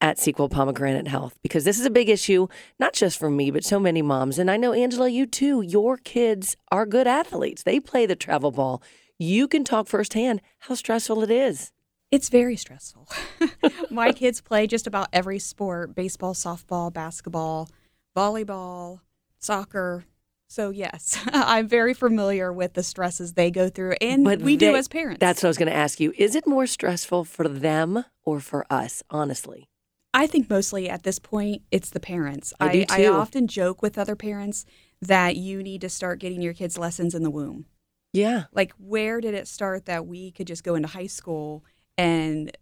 at 0.03 0.19
Sequel 0.19 0.49
Pomegranate 0.49 1.07
Health, 1.07 1.39
because 1.41 1.63
this 1.63 1.79
is 1.79 1.85
a 1.85 1.89
big 1.89 2.09
issue, 2.09 2.47
not 2.77 2.91
just 2.91 3.17
for 3.17 3.29
me, 3.29 3.49
but 3.51 3.63
so 3.63 3.79
many 3.79 4.01
moms. 4.01 4.37
And 4.37 4.51
I 4.51 4.57
know, 4.57 4.73
Angela, 4.73 5.07
you 5.07 5.25
too. 5.25 5.61
Your 5.61 5.95
kids 5.95 6.57
are 6.73 6.85
good 6.85 7.07
athletes, 7.07 7.63
they 7.63 7.79
play 7.79 8.05
the 8.05 8.15
travel 8.15 8.51
ball. 8.51 8.83
You 9.17 9.47
can 9.47 9.63
talk 9.63 9.87
firsthand 9.87 10.41
how 10.59 10.75
stressful 10.75 11.23
it 11.23 11.31
is. 11.31 11.71
It's 12.11 12.27
very 12.27 12.57
stressful. 12.57 13.07
My 13.89 14.11
kids 14.11 14.41
play 14.41 14.67
just 14.67 14.87
about 14.87 15.07
every 15.13 15.39
sport 15.39 15.95
baseball, 15.95 16.33
softball, 16.33 16.91
basketball, 16.91 17.69
volleyball, 18.15 18.99
soccer. 19.39 20.03
So, 20.49 20.69
yes, 20.69 21.17
I'm 21.27 21.69
very 21.69 21.93
familiar 21.93 22.51
with 22.51 22.73
the 22.73 22.83
stresses 22.83 23.33
they 23.33 23.51
go 23.51 23.69
through, 23.69 23.95
and 24.01 24.25
But 24.25 24.41
we 24.41 24.57
do 24.57 24.75
as 24.75 24.89
parents. 24.89 25.21
That's 25.21 25.41
what 25.41 25.47
I 25.47 25.51
was 25.51 25.57
going 25.57 25.71
to 25.71 25.77
ask 25.77 26.01
you. 26.01 26.13
Is 26.17 26.35
it 26.35 26.45
more 26.45 26.67
stressful 26.67 27.23
for 27.23 27.47
them 27.47 28.03
or 28.25 28.41
for 28.41 28.65
us, 28.69 29.01
honestly? 29.09 29.69
I 30.13 30.27
think 30.27 30.49
mostly 30.49 30.89
at 30.89 31.03
this 31.03 31.17
point, 31.19 31.63
it's 31.71 31.89
the 31.89 31.99
parents. 31.99 32.53
I 32.59 32.71
do 32.71 32.85
too. 32.85 32.93
I 32.93 33.07
often 33.07 33.47
joke 33.47 33.81
with 33.81 33.97
other 33.97 34.15
parents 34.15 34.65
that 35.01 35.35
you 35.35 35.63
need 35.63 35.81
to 35.81 35.89
start 35.89 36.19
getting 36.19 36.41
your 36.41 36.53
kids 36.53 36.77
lessons 36.77 37.15
in 37.15 37.23
the 37.23 37.31
womb. 37.31 37.65
Yeah. 38.13 38.43
Like, 38.53 38.73
where 38.77 39.19
did 39.21 39.33
it 39.33 39.47
start 39.47 39.85
that 39.85 40.05
we 40.05 40.31
could 40.31 40.45
just 40.47 40.63
go 40.63 40.75
into 40.75 40.87
high 40.87 41.07
school 41.07 41.65
and 41.97 42.55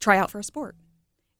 try 0.00 0.18
out 0.18 0.30
for 0.32 0.40
a 0.40 0.44
sport? 0.44 0.74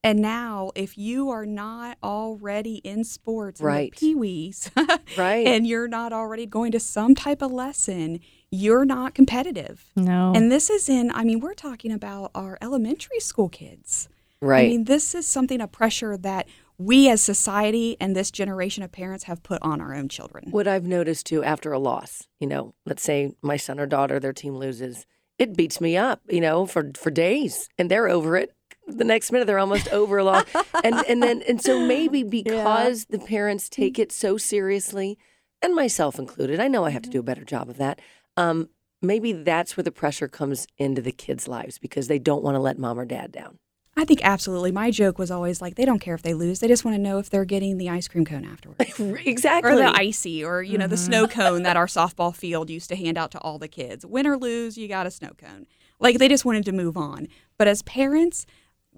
And 0.04 0.20
now, 0.20 0.70
if 0.74 0.98
you 0.98 1.30
are 1.30 1.46
not 1.46 1.96
already 2.02 2.76
in 2.84 3.04
sports, 3.04 3.58
in 3.58 3.64
the 3.64 3.68
Right. 3.72 3.90
pee-wees, 3.92 4.70
Right. 5.18 5.46
and 5.46 5.66
you're 5.66 5.88
not 5.88 6.12
already 6.12 6.44
going 6.46 6.72
to 6.72 6.78
some 6.80 7.14
type 7.14 7.40
of 7.42 7.50
lesson, 7.50 8.20
you're 8.50 8.84
not 8.84 9.14
competitive. 9.14 9.86
No. 9.96 10.32
And 10.36 10.52
this 10.52 10.68
is 10.70 10.88
in, 10.90 11.10
I 11.12 11.24
mean, 11.24 11.40
we're 11.40 11.54
talking 11.54 11.90
about 11.90 12.30
our 12.34 12.58
elementary 12.60 13.18
school 13.18 13.48
kids. 13.48 14.08
Right. 14.44 14.66
I 14.66 14.68
mean, 14.68 14.84
this 14.84 15.14
is 15.14 15.26
something, 15.26 15.60
a 15.60 15.66
pressure 15.66 16.18
that 16.18 16.48
we 16.76 17.08
as 17.08 17.22
society 17.22 17.96
and 17.98 18.14
this 18.14 18.30
generation 18.30 18.82
of 18.82 18.92
parents 18.92 19.24
have 19.24 19.42
put 19.42 19.62
on 19.62 19.80
our 19.80 19.94
own 19.94 20.08
children. 20.08 20.50
What 20.50 20.68
I've 20.68 20.84
noticed 20.84 21.26
too 21.26 21.42
after 21.42 21.72
a 21.72 21.78
loss, 21.78 22.28
you 22.40 22.46
know, 22.46 22.74
let's 22.84 23.02
say 23.02 23.32
my 23.42 23.56
son 23.56 23.80
or 23.80 23.86
daughter, 23.86 24.20
their 24.20 24.32
team 24.32 24.54
loses, 24.56 25.06
it 25.38 25.56
beats 25.56 25.80
me 25.80 25.96
up, 25.96 26.20
you 26.28 26.40
know, 26.40 26.66
for 26.66 26.90
for 26.94 27.10
days, 27.10 27.68
and 27.78 27.90
they're 27.90 28.08
over 28.08 28.36
it. 28.36 28.52
The 28.86 29.04
next 29.04 29.32
minute, 29.32 29.46
they're 29.46 29.58
almost 29.58 29.88
over 29.88 30.18
a 30.18 30.24
loss, 30.24 30.44
and 30.84 30.94
and 31.08 31.22
then 31.22 31.42
and 31.48 31.62
so 31.62 31.80
maybe 31.80 32.22
because 32.22 33.06
the 33.06 33.18
parents 33.18 33.68
take 33.68 33.98
it 33.98 34.12
so 34.12 34.36
seriously, 34.36 35.16
and 35.62 35.74
myself 35.74 36.18
included, 36.18 36.60
I 36.60 36.68
know 36.68 36.84
I 36.84 36.90
have 36.90 37.02
to 37.02 37.10
do 37.10 37.20
a 37.20 37.24
better 37.24 37.44
job 37.44 37.70
of 37.70 37.78
that. 37.78 38.00
Um, 38.36 38.68
maybe 39.00 39.32
that's 39.32 39.76
where 39.76 39.84
the 39.84 39.92
pressure 39.92 40.28
comes 40.28 40.66
into 40.76 41.00
the 41.00 41.12
kids' 41.12 41.48
lives 41.48 41.78
because 41.78 42.08
they 42.08 42.18
don't 42.18 42.42
want 42.42 42.56
to 42.56 42.60
let 42.60 42.78
mom 42.78 42.98
or 42.98 43.04
dad 43.06 43.32
down. 43.32 43.58
I 43.96 44.04
think 44.04 44.20
absolutely. 44.24 44.72
My 44.72 44.90
joke 44.90 45.18
was 45.18 45.30
always 45.30 45.62
like, 45.62 45.76
they 45.76 45.84
don't 45.84 46.00
care 46.00 46.14
if 46.14 46.22
they 46.22 46.34
lose. 46.34 46.58
They 46.58 46.68
just 46.68 46.84
want 46.84 46.96
to 46.96 47.00
know 47.00 47.18
if 47.18 47.30
they're 47.30 47.44
getting 47.44 47.78
the 47.78 47.88
ice 47.88 48.08
cream 48.08 48.24
cone 48.24 48.44
afterwards. 48.44 48.98
exactly. 49.26 49.72
or 49.72 49.76
the 49.76 49.96
icy, 49.96 50.44
or, 50.44 50.62
you 50.62 50.76
know, 50.76 50.88
the 50.88 50.96
mm-hmm. 50.96 51.04
snow 51.04 51.28
cone 51.28 51.62
that 51.62 51.76
our 51.76 51.86
softball 51.86 52.34
field 52.34 52.70
used 52.70 52.88
to 52.88 52.96
hand 52.96 53.16
out 53.16 53.30
to 53.32 53.38
all 53.38 53.58
the 53.58 53.68
kids. 53.68 54.04
Win 54.04 54.26
or 54.26 54.36
lose, 54.36 54.76
you 54.76 54.88
got 54.88 55.06
a 55.06 55.10
snow 55.10 55.30
cone. 55.36 55.66
Like 56.00 56.18
they 56.18 56.28
just 56.28 56.44
wanted 56.44 56.64
to 56.64 56.72
move 56.72 56.96
on. 56.96 57.28
But 57.56 57.68
as 57.68 57.82
parents, 57.82 58.46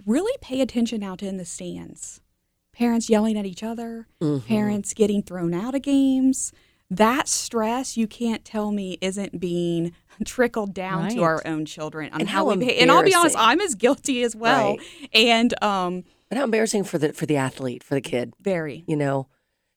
really 0.06 0.36
pay 0.40 0.60
attention 0.60 1.02
out 1.02 1.22
in 1.22 1.36
the 1.36 1.44
stands. 1.44 2.20
Parents 2.72 3.08
yelling 3.08 3.38
at 3.38 3.46
each 3.46 3.62
other, 3.62 4.06
mm-hmm. 4.20 4.46
parents 4.46 4.94
getting 4.94 5.22
thrown 5.22 5.54
out 5.54 5.74
of 5.74 5.82
games. 5.82 6.52
That 6.90 7.26
stress, 7.28 7.97
you 7.97 8.07
can't 8.07 8.45
tell 8.45 8.71
me, 8.71 8.99
isn't 9.00 9.40
being 9.40 9.93
trickled 10.25 10.73
down 10.73 11.11
to 11.11 11.23
our 11.23 11.43
own 11.47 11.64
children 11.64 12.12
on 12.12 12.21
And 12.21 12.28
how, 12.28 12.45
how 12.47 12.50
we 12.52 12.59
behave. 12.59 12.83
And 12.83 12.90
I'll 12.93 13.02
be 13.02 13.14
honest. 13.14 13.37
I'm 13.38 13.61
as 13.61 13.75
guilty 13.75 14.23
as 14.23 14.37
well. 14.37 14.78
And 15.12 15.52
um, 15.62 16.05
But 16.28 16.38
how 16.38 16.45
embarrassing 16.45 16.85
for 16.85 16.99
the 16.99 17.12
for 17.12 17.26
the 17.26 17.37
athlete, 17.37 17.83
for 17.83 17.95
the 17.95 18.00
kid. 18.00 18.35
very. 18.40 18.85
you 18.87 18.97
know 18.97 19.28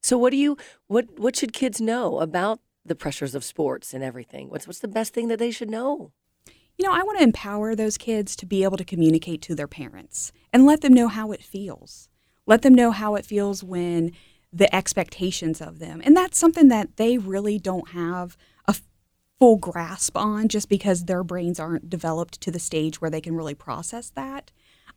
so 0.01 0.17
what 0.17 0.29
do 0.31 0.37
you 0.37 0.55
what 0.87 1.19
what 1.19 1.35
should 1.35 1.51
kids 1.51 1.81
know 1.81 2.19
about 2.19 2.59
the 2.85 2.95
pressures 2.95 3.35
of 3.35 3.43
sports 3.43 3.93
and 3.93 4.01
everything 4.01 4.49
what's 4.49 4.65
what's 4.65 4.79
the 4.79 4.87
best 4.87 5.13
thing 5.13 5.27
that 5.27 5.39
they 5.39 5.51
should 5.51 5.69
know 5.69 6.11
You 6.77 6.85
know, 6.87 6.93
I 6.93 7.03
want 7.03 7.17
to 7.17 7.23
empower 7.25 7.75
those 7.75 7.97
kids 7.97 8.37
to 8.37 8.45
be 8.45 8.63
able 8.63 8.77
to 8.77 8.85
communicate 8.85 9.41
to 9.43 9.55
their 9.55 9.67
parents 9.67 10.31
and 10.53 10.65
let 10.65 10.79
them 10.79 10.93
know 10.93 11.09
how 11.09 11.33
it 11.33 11.43
feels. 11.43 12.07
Let 12.45 12.61
them 12.61 12.73
know 12.73 12.91
how 12.91 13.15
it 13.15 13.25
feels 13.25 13.61
when 13.61 14.13
the 14.51 14.73
expectations 14.73 15.61
of 15.61 15.79
them. 15.79 16.01
And 16.03 16.15
that's 16.15 16.37
something 16.37 16.67
that 16.69 16.97
they 16.97 17.17
really 17.17 17.59
don't 17.59 17.89
have 17.89 18.35
a 18.67 18.75
full 19.39 19.57
grasp 19.57 20.17
on 20.17 20.47
just 20.47 20.69
because 20.69 21.05
their 21.05 21.23
brains 21.23 21.59
aren't 21.59 21.89
developed 21.89 22.41
to 22.41 22.51
the 22.51 22.59
stage 22.59 22.99
where 22.99 23.11
they 23.11 23.21
can 23.21 23.35
really 23.35 23.53
process 23.55 24.09
that. 24.11 24.51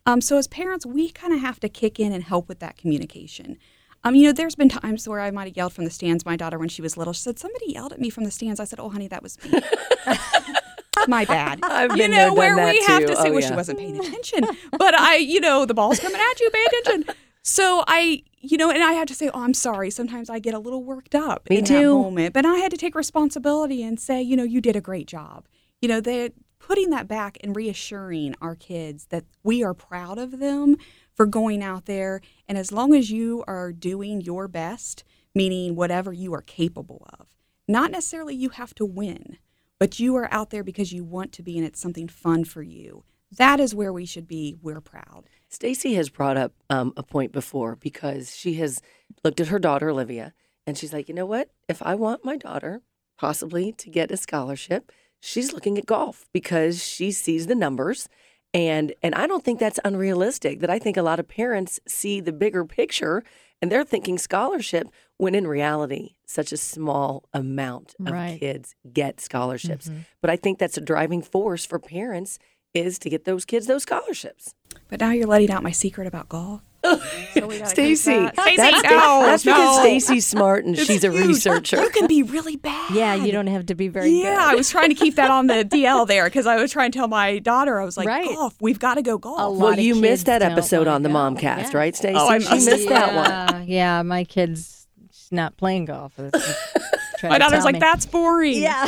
Um, 0.05 0.21
so 0.21 0.37
as 0.37 0.47
parents, 0.47 0.85
we 0.85 1.09
kind 1.09 1.33
of 1.33 1.39
have 1.39 1.59
to 1.61 1.69
kick 1.69 1.99
in 1.99 2.11
and 2.11 2.23
help 2.23 2.49
with 2.49 2.59
that 2.59 2.77
communication. 2.77 3.57
Um, 4.03 4.15
you 4.15 4.25
know, 4.25 4.33
there's 4.33 4.55
been 4.55 4.67
times 4.67 5.07
where 5.07 5.21
I 5.21 5.31
might 5.31 5.47
have 5.47 5.55
yelled 5.55 5.71
from 5.71 5.85
the 5.85 5.89
stands. 5.89 6.25
My 6.25 6.35
daughter, 6.35 6.59
when 6.59 6.67
she 6.67 6.81
was 6.81 6.97
little, 6.97 7.13
she 7.13 7.21
said, 7.21 7.39
"Somebody 7.39 7.71
yelled 7.71 7.93
at 7.93 8.01
me 8.01 8.09
from 8.09 8.25
the 8.25 8.31
stands." 8.31 8.59
I 8.59 8.65
said, 8.65 8.81
"Oh, 8.81 8.89
honey, 8.89 9.07
that 9.07 9.23
was 9.23 9.41
me." 9.45 9.61
My 11.07 11.23
bad. 11.25 11.59
I've 11.63 11.95
you 11.97 12.07
know 12.09 12.33
where 12.33 12.55
we 12.55 12.81
have 12.85 13.05
to 13.05 13.15
say, 13.15 13.29
Oh, 13.29 13.31
"Well, 13.31 13.41
yeah. 13.41 13.47
she 13.47 13.55
wasn't 13.55 13.79
paying 13.79 13.97
attention," 13.97 14.41
but 14.77 14.93
I, 14.93 15.15
you 15.17 15.39
know, 15.39 15.65
the 15.65 15.73
ball's 15.73 15.99
coming 15.99 16.19
at 16.19 16.39
you. 16.39 16.49
Pay 16.49 16.65
attention. 16.65 17.15
So 17.43 17.83
I, 17.87 18.23
you 18.39 18.57
know, 18.57 18.71
and 18.71 18.81
I 18.81 18.93
had 18.93 19.07
to 19.09 19.13
say, 19.13 19.29
"Oh, 19.33 19.43
I'm 19.43 19.53
sorry." 19.53 19.89
Sometimes 19.89 20.29
I 20.29 20.39
get 20.39 20.53
a 20.53 20.59
little 20.59 20.83
worked 20.83 21.13
up 21.13 21.49
Me 21.49 21.57
in 21.57 21.65
too. 21.65 21.73
that 21.73 21.83
moment, 21.83 22.33
but 22.33 22.45
I 22.45 22.55
had 22.55 22.71
to 22.71 22.77
take 22.77 22.95
responsibility 22.95 23.83
and 23.83 23.99
say, 23.99 24.21
you 24.21 24.37
know, 24.37 24.43
you 24.43 24.61
did 24.61 24.75
a 24.77 24.81
great 24.81 25.07
job. 25.07 25.45
You 25.81 25.89
know, 25.89 25.99
they 25.99 26.31
putting 26.57 26.89
that 26.91 27.09
back 27.09 27.37
and 27.43 27.53
reassuring 27.55 28.35
our 28.41 28.55
kids 28.55 29.07
that 29.07 29.25
we 29.43 29.61
are 29.61 29.73
proud 29.73 30.17
of 30.17 30.39
them 30.39 30.77
for 31.13 31.25
going 31.25 31.61
out 31.61 31.85
there, 31.85 32.21
and 32.47 32.57
as 32.57 32.71
long 32.71 32.95
as 32.95 33.11
you 33.11 33.43
are 33.45 33.73
doing 33.73 34.21
your 34.21 34.47
best, 34.47 35.03
meaning 35.35 35.75
whatever 35.75 36.13
you 36.13 36.33
are 36.33 36.41
capable 36.41 37.05
of, 37.19 37.27
not 37.67 37.91
necessarily 37.91 38.33
you 38.33 38.49
have 38.49 38.73
to 38.75 38.85
win, 38.85 39.37
but 39.79 39.99
you 39.99 40.15
are 40.15 40.29
out 40.31 40.49
there 40.49 40.63
because 40.63 40.93
you 40.93 41.03
want 41.03 41.33
to 41.33 41.43
be, 41.43 41.57
and 41.57 41.67
it's 41.67 41.81
something 41.81 42.07
fun 42.07 42.45
for 42.45 42.63
you. 42.63 43.03
That 43.37 43.59
is 43.59 43.75
where 43.75 43.91
we 43.91 44.05
should 44.05 44.27
be. 44.27 44.55
We're 44.61 44.81
proud. 44.81 45.25
Stacy 45.53 45.93
has 45.93 46.09
brought 46.09 46.35
up 46.35 46.51
um, 46.71 46.93
a 46.97 47.03
point 47.03 47.31
before 47.31 47.75
because 47.75 48.35
she 48.35 48.55
has 48.55 48.81
looked 49.23 49.39
at 49.39 49.47
her 49.49 49.59
daughter 49.59 49.91
Olivia 49.91 50.33
and 50.65 50.75
she's 50.75 50.91
like, 50.91 51.07
you 51.07 51.13
know 51.13 51.27
what? 51.27 51.49
If 51.69 51.81
I 51.83 51.93
want 51.93 52.25
my 52.25 52.37
daughter 52.37 52.81
possibly 53.19 53.71
to 53.73 53.89
get 53.91 54.09
a 54.09 54.17
scholarship, 54.17 54.91
she's 55.19 55.53
looking 55.53 55.77
at 55.77 55.85
golf 55.85 56.25
because 56.33 56.83
she 56.83 57.11
sees 57.11 57.45
the 57.45 57.53
numbers. 57.53 58.09
And 58.51 58.93
and 59.03 59.13
I 59.13 59.27
don't 59.27 59.43
think 59.43 59.59
that's 59.59 59.79
unrealistic. 59.85 60.59
That 60.59 60.71
I 60.71 60.79
think 60.79 60.97
a 60.97 61.03
lot 61.03 61.19
of 61.19 61.27
parents 61.27 61.79
see 61.87 62.19
the 62.19 62.33
bigger 62.33 62.65
picture 62.65 63.23
and 63.61 63.71
they're 63.71 63.83
thinking 63.85 64.17
scholarship 64.17 64.87
when 65.17 65.35
in 65.35 65.45
reality 65.45 66.15
such 66.25 66.51
a 66.51 66.57
small 66.57 67.23
amount 67.31 67.93
of 67.99 68.11
Right. 68.11 68.39
kids 68.39 68.75
get 68.91 69.21
scholarships. 69.21 69.89
But 70.19 70.31
I 70.31 70.35
think 70.35 70.57
that's 70.57 70.77
a 70.77 70.81
driving 70.81 71.21
force 71.21 71.63
for 71.65 71.77
parents 71.77 72.39
is 72.73 72.97
to 72.99 73.09
get 73.09 73.25
those 73.25 73.45
kids 73.45 73.67
those 73.67 73.83
scholarships. 73.83 74.55
But 74.89 74.99
now 74.99 75.11
you're 75.11 75.27
letting 75.27 75.51
out 75.51 75.63
my 75.63 75.71
secret 75.71 76.07
about 76.07 76.29
golf. 76.29 76.61
So 77.33 77.47
we 77.47 77.57
gotta 77.57 77.69
Stacy, 77.69 78.11
that- 78.13 78.35
that's, 78.35 78.83
no, 78.83 79.21
that's 79.23 79.43
because. 79.43 79.79
Stacy's 79.79 80.27
smart 80.27 80.65
and 80.65 80.77
It's 80.77 80.85
she's 80.85 81.03
a 81.03 81.11
huge. 81.11 81.27
researcher. 81.27 81.81
You 81.81 81.89
can 81.89 82.05
be 82.07 82.21
really 82.23 82.57
bad. 82.57 82.91
Yeah, 82.93 83.15
you 83.15 83.31
don't 83.31 83.47
have 83.47 83.65
to 83.67 83.75
be 83.75 83.87
very 83.87 84.09
yeah, 84.11 84.35
good. 84.35 84.39
I 84.39 84.55
was 84.55 84.69
trying 84.69 84.89
to 84.89 84.95
keep 84.95 85.15
that 85.15 85.31
on 85.31 85.47
the 85.47 85.63
DL 85.71 86.05
there 86.05 86.25
because 86.25 86.45
I 86.45 86.57
was 86.57 86.71
trying 86.71 86.91
to 86.91 86.99
tell 86.99 87.07
my 87.07 87.39
daughter, 87.39 87.79
I 87.79 87.85
was 87.85 87.97
like, 87.97 88.07
Right. 88.07 88.27
golf, 88.35 88.55
we've 88.61 88.77
got 88.79 88.95
to 88.95 89.01
go 89.01 89.17
golf. 89.17 89.57
Well, 89.57 89.79
you 89.79 89.95
missed 89.95 90.25
that 90.27 90.41
episode 90.43 90.87
on 90.87 91.01
the 91.03 91.09
go. 91.09 91.15
Momcast, 91.15 91.41
Yeah. 91.41 91.77
right, 91.77 91.95
Stacy? 91.95 92.15
Oh, 92.19 92.27
I 92.27 92.37
missed 92.39 92.51
missed 92.51 92.69
it. 92.85 92.89
that 92.89 93.15
one. 93.49 93.67
Yeah, 93.67 93.97
yeah, 93.97 94.01
my 94.03 94.25
kid's 94.25 94.87
not 95.31 95.57
playing 95.57 95.85
golf. 95.85 96.13
my 97.23 97.37
daughter's 97.39 97.63
like, 97.63 97.79
that's 97.79 98.05
boring. 98.05 98.61
Yeah. 98.61 98.87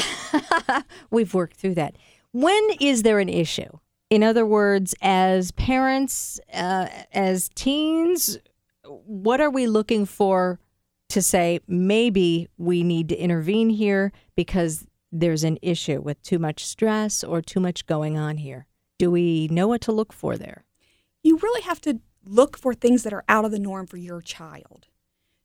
We've 1.09 1.33
worked 1.33 1.57
through 1.57 1.75
that. 1.75 1.95
When 2.35 2.67
is 2.81 3.03
there 3.03 3.19
an 3.19 3.29
issue? 3.29 3.79
In 4.09 4.23
other 4.23 4.45
words, 4.45 4.93
as 5.01 5.51
parents, 5.51 6.39
uh, 6.53 6.87
as 7.13 7.49
teens, 7.55 8.37
what 8.83 9.39
are 9.39 9.49
we 9.49 9.67
looking 9.67 10.05
for 10.05 10.59
to 11.09 11.21
say 11.21 11.59
maybe 11.67 12.47
we 12.57 12.83
need 12.83 13.09
to 13.09 13.15
intervene 13.15 13.69
here 13.69 14.11
because 14.35 14.85
there's 15.11 15.43
an 15.43 15.57
issue 15.61 16.01
with 16.01 16.21
too 16.23 16.39
much 16.39 16.65
stress 16.65 17.23
or 17.23 17.41
too 17.41 17.59
much 17.59 17.85
going 17.85 18.17
on 18.17 18.37
here? 18.37 18.67
Do 18.99 19.09
we 19.09 19.47
know 19.49 19.67
what 19.67 19.81
to 19.81 19.91
look 19.91 20.11
for 20.11 20.37
there? 20.37 20.65
you 21.25 21.37
really 21.41 21.61
have 21.61 21.81
to 21.81 21.99
look 22.23 22.55
for 22.55 22.73
things 22.73 23.01
that 23.01 23.13
are 23.13 23.23
out 23.27 23.45
of 23.45 23.51
the 23.51 23.59
norm 23.59 23.87
for 23.87 23.97
your 23.97 24.21
child. 24.21 24.87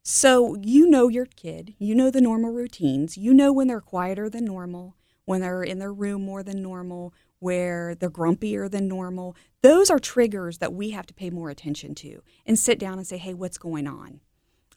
So 0.03 0.57
you 0.61 0.89
know 0.89 1.09
your 1.09 1.25
kid, 1.25 1.75
you 1.79 1.95
know 1.95 2.11
the 2.11 2.21
normal 2.21 2.53
routines, 2.53 3.17
you 3.17 3.33
know 3.33 3.51
when 3.51 3.69
they're 3.69 3.81
quieter 3.81 4.29
than 4.29 4.45
normal, 4.45 4.95
when 5.25 5.41
they're 5.41 5.63
in 5.63 5.79
their 5.79 5.93
room 5.93 6.23
more 6.23 6.43
than 6.43 6.63
normal, 6.63 7.15
where 7.39 7.95
they're 7.95 8.11
grumpier 8.11 8.71
than 8.71 8.89
normal. 8.89 9.37
Those 9.63 9.91
are 9.91 9.99
triggers 9.99 10.59
that 10.59 10.73
we 10.73 10.91
have 10.91 11.07
to 11.07 11.15
pay 11.15 11.31
more 11.31 11.51
attention 11.51 11.95
to 11.97 12.23
and 12.47 12.59
sit 12.59 12.79
down 12.79 12.99
and 12.99 13.07
say, 13.07 13.19
hey, 13.19 13.35
what's 13.35 13.59
going 13.59 13.87
on? 13.87 14.21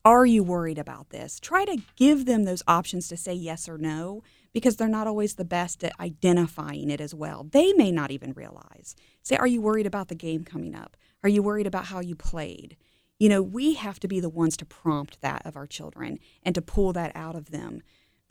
Are 0.06 0.26
you 0.26 0.44
worried 0.44 0.78
about 0.78 1.12
this? 1.12 1.40
Try 1.40 1.64
to 1.64 1.82
give 1.96 2.26
them 2.26 2.44
those 2.44 2.64
options 2.68 3.08
to 3.08 3.18
say 3.18 3.34
yes 3.34 3.70
or 3.70 3.78
no 3.78 4.22
because 4.52 4.76
they're 4.76 4.88
not 4.90 5.08
always 5.08 5.36
the 5.36 5.46
best 5.46 5.84
at 5.84 5.98
identifying 6.00 6.90
it 6.90 7.00
as 7.00 7.16
well. 7.16 7.48
They 7.50 7.72
may 7.74 7.92
not 7.92 8.12
even 8.12 8.34
realize. 8.34 8.96
Say, 9.22 9.38
are 9.38 9.48
you 9.48 9.62
worried 9.62 9.86
about 9.86 10.10
the 10.10 10.16
game 10.16 10.44
coming 10.44 10.76
up? 10.76 10.98
Are 11.24 11.30
you 11.30 11.42
worried 11.42 11.68
about 11.68 11.86
how 11.86 12.02
you 12.02 12.16
played? 12.16 12.76
You 13.18 13.30
know, 13.30 13.42
we 13.42 13.76
have 13.76 14.00
to 14.02 14.10
be 14.10 14.20
the 14.20 14.30
ones 14.30 14.58
to 14.58 14.66
prompt 14.66 15.22
that 15.22 15.46
of 15.46 15.56
our 15.56 15.68
children 15.68 16.20
and 16.44 16.54
to 16.56 16.62
pull 16.62 16.92
that 16.94 17.14
out 17.16 17.36
of 17.36 17.52
them 17.52 17.82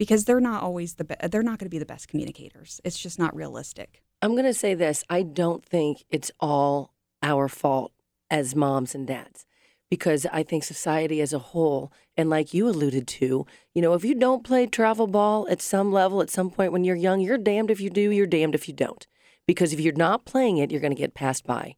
because 0.03 0.25
they're 0.25 0.41
not 0.41 0.65
always 0.65 0.95
the 0.95 1.05
be- 1.05 1.29
they're 1.31 1.45
not 1.45 1.61
going 1.61 1.67
to 1.67 1.71
be 1.71 1.79
the 1.79 1.87
best 1.87 2.09
communicators. 2.09 2.81
It's 2.83 2.99
just 2.99 3.21
not 3.21 3.37
realistic. 3.37 4.03
I'm 4.21 4.33
going 4.33 4.47
to 4.47 4.53
say 4.53 4.75
this. 4.75 5.05
I 5.09 5.23
don't 5.23 5.65
think 5.65 6.03
it's 6.11 6.33
all 6.41 6.93
our 7.23 7.47
fault 7.47 7.93
as 8.29 8.57
moms 8.57 8.97
and 8.97 9.07
dads 9.07 9.47
because 9.89 10.27
I 10.33 10.43
think 10.43 10.65
society 10.65 11.21
as 11.21 11.33
a 11.33 11.39
whole, 11.39 11.93
and 12.17 12.29
like 12.29 12.53
you 12.53 12.69
alluded 12.69 13.07
to, 13.07 13.47
you 13.77 13.81
know, 13.81 13.95
if 13.95 14.05
you 14.05 14.17
don't 14.17 14.43
play 14.43 14.67
travel 14.67 15.07
ball 15.07 15.47
at 15.49 15.63
some 15.63 15.93
level, 15.93 16.21
at 16.21 16.31
some 16.31 16.51
point 16.51 16.73
when 16.73 16.83
you're 16.83 16.97
young, 16.97 17.21
you're 17.21 17.39
damned 17.39 17.71
if 17.71 17.81
you 17.81 17.89
do, 17.89 18.11
you're 18.11 18.27
damned 18.27 18.57
if 18.57 18.67
you 18.67 18.75
don't. 18.75 19.07
Because 19.47 19.73
if 19.73 19.79
you're 19.79 19.95
not 19.95 20.25
playing 20.25 20.59
it, 20.59 20.73
you're 20.73 20.81
going 20.81 20.97
to 20.97 21.01
get 21.01 21.15
passed 21.15 21.47
by. 21.47 21.77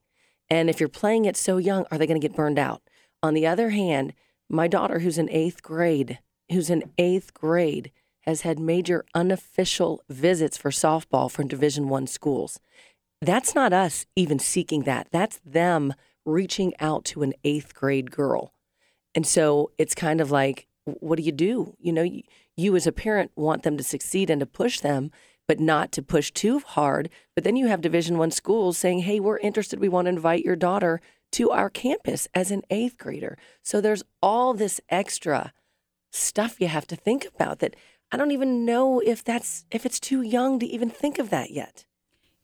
And 0.48 0.70
if 0.70 0.80
you're 0.80 0.88
playing 0.88 1.26
it 1.26 1.36
so 1.36 1.58
young, 1.58 1.84
are 1.90 1.98
they 1.98 2.06
going 2.06 2.18
to 2.18 2.26
get 2.26 2.36
burned 2.36 2.58
out? 2.58 2.80
On 3.22 3.34
the 3.34 3.46
other 3.46 3.68
hand, 3.68 4.14
my 4.48 4.66
daughter, 4.66 5.00
who's 5.00 5.18
in 5.18 5.28
eighth 5.28 5.62
grade, 5.62 6.20
who's 6.50 6.70
in 6.70 6.90
eighth 6.96 7.34
grade, 7.34 7.92
has 8.26 8.42
had 8.42 8.58
major 8.58 9.04
unofficial 9.14 10.02
visits 10.08 10.56
for 10.56 10.70
softball 10.70 11.30
from 11.30 11.48
Division 11.48 11.88
One 11.88 12.06
schools. 12.06 12.60
That's 13.20 13.54
not 13.54 13.72
us 13.72 14.06
even 14.16 14.38
seeking 14.38 14.82
that. 14.82 15.08
That's 15.10 15.40
them 15.44 15.94
reaching 16.24 16.72
out 16.80 17.04
to 17.06 17.22
an 17.22 17.34
eighth 17.44 17.74
grade 17.74 18.10
girl. 18.10 18.52
And 19.14 19.26
so 19.26 19.70
it's 19.78 19.94
kind 19.94 20.20
of 20.20 20.30
like, 20.30 20.66
what 20.84 21.16
do 21.16 21.22
you 21.22 21.32
do? 21.32 21.74
You 21.78 21.92
know, 21.92 22.02
you, 22.02 22.22
you 22.56 22.76
as 22.76 22.86
a 22.86 22.92
parent 22.92 23.30
want 23.36 23.62
them 23.62 23.76
to 23.76 23.84
succeed 23.84 24.30
and 24.30 24.40
to 24.40 24.46
push 24.46 24.80
them, 24.80 25.10
but 25.46 25.60
not 25.60 25.92
to 25.92 26.02
push 26.02 26.30
too 26.30 26.60
hard. 26.60 27.10
But 27.34 27.44
then 27.44 27.56
you 27.56 27.66
have 27.66 27.80
Division 27.80 28.18
One 28.18 28.30
schools 28.30 28.78
saying, 28.78 29.00
"Hey, 29.00 29.20
we're 29.20 29.38
interested. 29.38 29.80
We 29.80 29.88
want 29.88 30.06
to 30.06 30.10
invite 30.10 30.44
your 30.44 30.56
daughter 30.56 31.00
to 31.32 31.50
our 31.50 31.70
campus 31.70 32.28
as 32.34 32.50
an 32.50 32.62
eighth 32.70 32.98
grader." 32.98 33.36
So 33.62 33.80
there's 33.80 34.02
all 34.22 34.54
this 34.54 34.80
extra 34.88 35.52
stuff 36.12 36.60
you 36.60 36.68
have 36.68 36.86
to 36.86 36.96
think 36.96 37.26
about 37.26 37.58
that 37.58 37.76
I 38.14 38.16
don't 38.16 38.30
even 38.30 38.64
know 38.64 39.00
if 39.00 39.24
that's 39.24 39.64
if 39.72 39.84
it's 39.84 39.98
too 39.98 40.22
young 40.22 40.60
to 40.60 40.66
even 40.66 40.88
think 40.88 41.18
of 41.18 41.30
that 41.30 41.50
yet. 41.50 41.84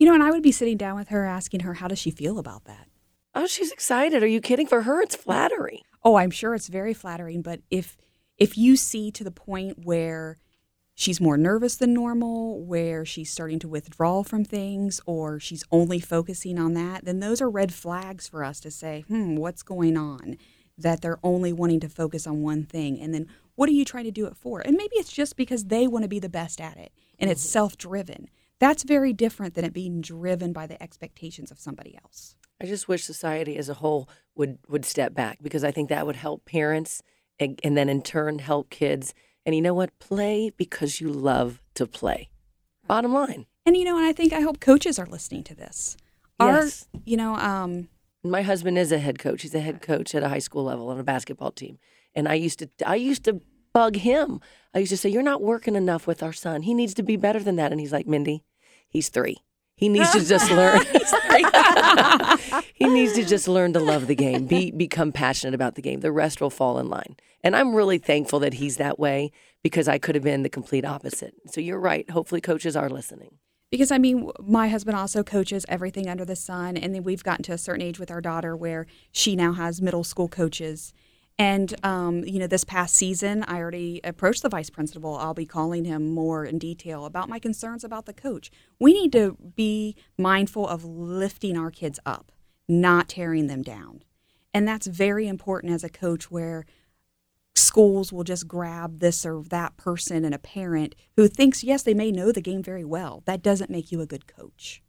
You 0.01 0.09
know, 0.09 0.15
and 0.15 0.23
I 0.23 0.33
would 0.33 0.43
be 0.43 0.51
sitting 0.51 0.77
down 0.77 0.97
with 0.97 1.11
her 1.11 1.25
asking 1.25 1.61
her 1.61 1.75
how 1.75 1.87
does 1.87 2.01
she 2.01 2.11
feel 2.11 2.41
about 2.41 2.65
that? 2.65 2.89
Oh, 3.37 3.47
she's 3.47 3.71
excited. 3.71 4.21
Are 4.25 4.27
you 4.27 4.41
kidding? 4.41 4.67
For 4.67 4.83
her, 4.83 5.01
it's 5.01 5.15
flattery. 5.15 5.83
Oh, 6.03 6.17
I'm 6.17 6.33
sure 6.33 6.57
it's 6.57 6.67
very 6.67 6.93
flattering, 6.93 7.41
but 7.41 7.61
if 7.71 7.97
if 8.37 8.59
you 8.59 8.75
see 8.75 9.13
to 9.13 9.23
the 9.23 9.31
point 9.31 9.85
where 9.85 10.39
she's 10.97 11.21
more 11.21 11.37
nervous 11.37 11.77
than 11.77 11.95
normal, 11.95 12.65
where 12.65 13.05
she's 13.05 13.31
starting 13.31 13.61
to 13.61 13.69
withdraw 13.69 14.25
from 14.25 14.45
things, 14.45 15.01
or 15.07 15.39
she's 15.39 15.63
only 15.71 16.01
focusing 16.01 16.59
on 16.59 16.75
that, 16.75 17.05
then 17.05 17.21
those 17.21 17.41
are 17.41 17.49
red 17.49 17.73
flags 17.73 18.27
for 18.27 18.43
us 18.43 18.59
to 18.59 18.73
say, 18.73 19.05
hmm, 19.07 19.37
what's 19.37 19.63
going 19.63 19.97
on? 19.97 20.37
That 20.77 21.01
they're 21.01 21.21
only 21.23 21.53
wanting 21.53 21.79
to 21.79 21.89
focus 21.89 22.27
on 22.27 22.43
one 22.43 22.65
thing. 22.65 23.01
And 23.01 23.15
then 23.15 23.29
what 23.61 23.69
are 23.69 23.73
you 23.73 23.85
trying 23.85 24.05
to 24.05 24.11
do 24.11 24.25
it 24.25 24.35
for? 24.39 24.61
And 24.61 24.75
maybe 24.75 24.97
it's 24.97 25.13
just 25.13 25.37
because 25.37 25.65
they 25.65 25.87
want 25.87 26.03
to 26.05 26.09
be 26.09 26.19
the 26.19 26.31
best 26.31 26.63
at 26.63 26.79
it 26.79 26.93
and 27.19 27.31
it's 27.31 27.43
self 27.43 27.77
driven. 27.77 28.31
That's 28.59 28.85
very 28.85 29.13
different 29.13 29.53
than 29.53 29.67
it 29.67 29.75
being 29.75 30.01
driven 30.01 30.55
by 30.55 30.67
the 30.67 30.83
expectations 30.83 31.51
of 31.51 31.61
somebody 31.61 31.95
else. 32.03 32.37
I 32.59 32.65
just 32.65 32.89
wish 32.89 33.05
society 33.05 33.59
as 33.59 33.69
a 33.69 33.75
whole 33.75 34.09
would 34.35 34.57
would 34.71 34.87
step 34.87 35.13
back 35.13 35.41
because 35.43 35.63
I 35.63 35.73
think 35.73 35.91
that 35.91 36.07
would 36.07 36.17
help 36.17 36.47
parents 36.47 37.03
and, 37.39 37.61
and 37.63 37.77
then 37.77 37.91
in 37.91 38.01
turn 38.01 38.39
help 38.39 38.71
kids. 38.71 39.13
And 39.45 39.55
you 39.55 39.61
know 39.61 39.75
what? 39.75 39.99
Play 39.99 40.53
because 40.57 41.03
you 41.03 41.11
love 41.11 41.61
to 41.75 41.87
play. 41.87 42.31
Bottom 42.87 43.13
line. 43.13 43.45
And 43.67 43.77
you 43.77 43.85
know, 43.85 43.99
and 43.99 44.07
I 44.07 44.15
think 44.15 44.33
I 44.33 44.41
hope 44.41 44.61
coaches 44.61 44.99
are 44.99 45.05
listening 45.05 45.45
to 45.45 45.55
this. 45.55 45.99
Yes. 46.41 46.89
You 47.05 47.19
know, 47.19 47.35
um, 47.37 47.91
My 48.25 48.41
husband 48.41 48.79
is 48.79 48.91
a 48.91 48.99
head 48.99 49.19
coach. 49.19 49.43
He's 49.43 49.55
a 49.55 49.61
head 49.61 49.83
coach 49.83 50.15
at 50.15 50.23
a 50.23 50.31
high 50.31 50.39
school 50.39 50.65
level 50.65 50.89
on 50.89 50.99
a 50.99 51.05
basketball 51.05 51.51
team. 51.51 51.79
And 52.15 52.27
I 52.27 52.35
used 52.35 52.59
to 52.61 52.69
I 52.87 52.97
used 52.97 53.25
to 53.25 53.41
bug 53.73 53.97
him. 53.97 54.41
I 54.75 54.79
used 54.81 54.91
to 54.91 54.97
say, 54.97 55.09
You're 55.09 55.23
not 55.23 55.43
working 55.43 55.77
enough 55.77 56.07
with 56.07 56.23
our 56.23 56.33
son. 56.33 56.63
He 56.63 56.75
needs 56.75 56.95
to 56.95 57.03
be 57.03 57.17
better 57.17 57.41
than 57.41 57.57
that. 57.57 57.73
And 57.73 57.81
he's 57.81 57.93
like, 57.93 58.07
Mindy, 58.07 58.45
he's 58.89 59.09
three. 59.09 59.39
He 59.77 59.89
needs 59.89 60.11
to 60.11 60.23
just 60.23 60.51
learn. 60.51 60.83
he 62.75 62.87
needs 62.87 63.15
to 63.15 63.25
just 63.25 63.49
learn 63.49 63.73
to 63.73 63.81
love 63.81 64.09
the 64.09 64.15
game, 64.15 64.47
be 64.47 64.71
become 64.71 65.11
passionate 65.11 65.55
about 65.55 65.75
the 65.75 65.83
game. 65.83 66.01
The 66.01 66.13
rest 66.13 66.41
will 66.41 66.51
fall 66.51 66.79
in 66.79 66.89
line. 66.89 67.17
And 67.43 67.57
I'm 67.57 67.75
really 67.75 67.97
thankful 67.97 68.41
that 68.41 68.55
he's 68.55 68.77
that 68.77 68.99
way 68.99 69.33
because 69.63 69.89
I 69.89 69.99
could 69.99 70.15
have 70.15 70.25
been 70.25 70.43
the 70.43 70.51
complete 70.51 70.85
opposite. 70.85 71.35
So 71.47 71.61
you're 71.63 71.81
right. 71.81 72.09
Hopefully 72.11 72.43
coaches 72.43 72.77
are 72.77 72.91
listening. 72.91 73.39
because 73.71 73.91
I 73.91 73.97
mean, 73.97 74.31
my 74.39 74.69
husband 74.69 74.97
also 74.99 75.23
coaches 75.23 75.65
everything 75.69 76.09
under 76.09 76.27
the 76.27 76.37
sun, 76.37 76.77
and 76.77 76.95
then 76.95 77.03
we've 77.03 77.25
gotten 77.25 77.45
to 77.45 77.53
a 77.53 77.59
certain 77.59 77.83
age 77.83 77.99
with 77.99 78.11
our 78.11 78.21
daughter 78.21 78.55
where 78.55 78.87
she 79.13 79.35
now 79.35 79.53
has 79.53 79.81
middle 79.81 80.05
school 80.05 80.29
coaches. 80.29 80.93
And 81.41 81.75
um, 81.83 82.23
you 82.25 82.39
know, 82.39 82.47
this 82.47 82.65
past 82.65 82.95
season, 82.95 83.45
I 83.45 83.61
already 83.61 84.03
approached 84.05 84.43
the 84.43 84.51
vice 84.51 84.69
principal. 84.69 85.17
I'll 85.17 85.33
be 85.33 85.47
calling 85.47 85.87
him 85.87 86.13
more 86.13 86.45
in 86.45 86.59
detail 86.59 87.07
about 87.07 87.31
my 87.31 87.39
concerns 87.39 87.83
about 87.83 88.05
the 88.05 88.13
coach. 88.13 88.51
We 88.79 88.93
need 88.93 89.11
to 89.13 89.39
be 89.57 89.97
mindful 90.19 90.69
of 90.69 90.85
lifting 90.85 91.57
our 91.57 91.71
kids 91.71 91.99
up, 92.05 92.31
not 92.69 93.09
tearing 93.09 93.47
them 93.47 93.63
down. 93.63 94.05
And 94.53 94.69
that's 94.69 94.87
very 94.87 95.27
important 95.27 95.73
as 95.73 95.83
a 95.83 95.89
coach 95.89 96.31
where 96.31 96.67
schools 97.55 98.13
will 98.13 98.25
just 98.25 98.47
grab 98.47 98.99
this 98.99 99.25
or 99.25 99.43
that 99.45 99.79
person 99.79 100.27
and 100.27 100.35
a 100.35 100.39
parent 100.39 100.95
who 101.17 101.27
thinks, 101.27 101.65
yes, 101.65 101.83
they 101.83 101.95
may 101.95 102.13
know 102.13 102.33
the 102.33 102.43
game 102.43 102.63
very 102.63 102.85
well. 102.85 103.23
That 103.25 103.43
doesn't 103.43 103.71
make 103.71 103.91
you 103.91 104.03
a 104.03 104.07
good 104.07 104.27
coach 104.27 104.83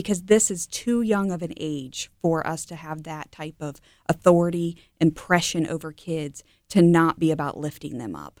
because 0.00 0.22
this 0.22 0.50
is 0.50 0.66
too 0.66 1.02
young 1.02 1.30
of 1.30 1.42
an 1.42 1.52
age 1.58 2.10
for 2.22 2.46
us 2.46 2.64
to 2.64 2.74
have 2.74 3.02
that 3.02 3.30
type 3.30 3.56
of 3.60 3.82
authority, 4.08 4.78
impression 4.98 5.66
over 5.66 5.92
kids 5.92 6.42
to 6.70 6.80
not 6.80 7.18
be 7.18 7.30
about 7.30 7.58
lifting 7.58 7.98
them 7.98 8.16
up. 8.16 8.40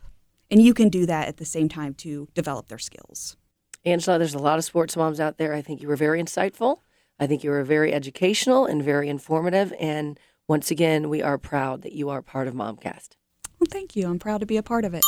And 0.50 0.62
you 0.62 0.72
can 0.72 0.88
do 0.88 1.04
that 1.04 1.28
at 1.28 1.36
the 1.36 1.44
same 1.44 1.68
time 1.68 1.92
to 1.96 2.28
develop 2.34 2.68
their 2.68 2.78
skills. 2.78 3.36
Angela, 3.84 4.16
there's 4.16 4.32
a 4.32 4.38
lot 4.38 4.58
of 4.58 4.64
sports 4.64 4.96
moms 4.96 5.20
out 5.20 5.36
there. 5.36 5.52
I 5.52 5.60
think 5.60 5.82
you 5.82 5.88
were 5.88 5.96
very 5.96 6.22
insightful. 6.22 6.78
I 7.18 7.26
think 7.26 7.44
you 7.44 7.50
were 7.50 7.62
very 7.62 7.92
educational 7.92 8.64
and 8.64 8.82
very 8.82 9.10
informative. 9.10 9.74
And 9.78 10.18
once 10.48 10.70
again, 10.70 11.10
we 11.10 11.20
are 11.20 11.36
proud 11.36 11.82
that 11.82 11.92
you 11.92 12.08
are 12.08 12.22
part 12.22 12.48
of 12.48 12.54
Momcast. 12.54 13.10
Well, 13.58 13.68
thank 13.70 13.94
you. 13.94 14.08
I'm 14.08 14.18
proud 14.18 14.40
to 14.40 14.46
be 14.46 14.56
a 14.56 14.62
part 14.62 14.86
of 14.86 14.94
it. 14.94 15.04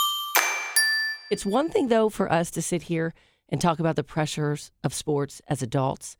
It's 1.30 1.47
one 1.47 1.71
thing, 1.71 1.88
though, 1.88 2.11
for 2.11 2.30
us 2.30 2.50
to 2.50 2.61
sit 2.61 2.82
here 2.82 3.14
and 3.49 3.59
talk 3.59 3.80
about 3.80 3.97
the 3.97 4.04
pressures 4.04 4.71
of 4.85 4.92
sports 4.92 5.40
as 5.49 5.62
adults. 5.62 6.18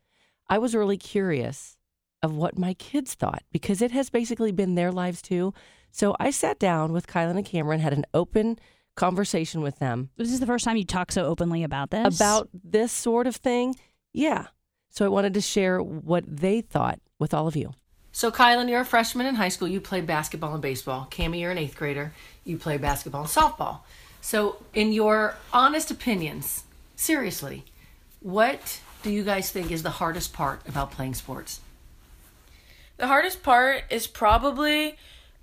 I 0.53 0.59
was 0.59 0.75
really 0.75 0.99
curious 0.99 1.79
of 2.23 2.35
what 2.35 2.59
my 2.59 2.75
kids 2.75 3.15
thought 3.15 3.43
because 3.53 3.81
it 3.81 3.91
has 3.93 4.11
basically 4.11 4.53
been 4.53 4.75
their 4.75 4.93
lives 4.93 5.23
too. 5.23 5.55
So 5.91 6.15
I 6.21 6.31
sat 6.31 6.59
down 6.59 6.93
with 6.93 7.07
Kylan 7.07 7.39
and 7.39 7.47
Cameron, 7.47 7.81
had 7.81 7.95
an 7.95 8.05
open 8.13 8.59
conversation 8.95 9.63
with 9.63 9.79
them 9.79 10.11
This 10.19 10.31
is 10.31 10.41
the 10.41 10.47
first 10.47 10.67
time 10.67 10.77
you 10.77 10.85
talk 10.85 11.11
so 11.11 11.25
openly 11.25 11.63
about 11.63 11.91
this. 11.91 12.15
about 12.15 12.51
this 12.53 12.93
sort 12.93 13.27
of 13.27 13.37
thing. 13.37 13.77
Yeah. 14.13 14.49
So 14.91 15.07
I 15.07 15.09
wanted 15.09 15.33
to 15.33 15.41
share 15.41 15.83
what 15.83 16.25
they 16.29 16.61
thought 16.61 17.01
with 17.19 17.33
all 17.33 17.47
of 17.49 17.57
you. 17.57 17.73
So, 18.15 18.31
Kylan, 18.31 18.69
you're 18.69 18.83
a 18.83 18.85
freshman 18.85 19.25
in 19.25 19.37
high 19.37 19.49
school. 19.49 19.69
You 19.69 19.81
play 19.81 20.03
basketball 20.03 20.53
and 20.53 20.61
baseball. 20.61 21.09
Cami, 21.11 21.41
you're 21.41 21.51
an 21.51 21.57
eighth 21.57 21.79
grader. 21.79 22.13
You 22.45 22.59
play 22.59 22.77
basketball 22.77 23.23
and 23.23 23.31
softball. 23.31 23.79
So, 24.21 24.63
in 24.75 24.93
your 24.93 25.37
honest 25.51 25.91
opinions, 25.91 26.65
seriously, 26.95 27.65
what 28.21 28.83
do 29.03 29.11
you 29.11 29.25
guys 29.25 29.51
think 29.51 29.71
is 29.71 29.83
the 29.83 29.91
hardest 29.91 30.33
part 30.33 30.67
about 30.67 30.93
playing 30.93 31.15
sports? 31.15 31.61
The 32.97 33.09
hardest 33.09 33.43
part 33.43 33.85
is 33.91 34.07
probably 34.07 34.97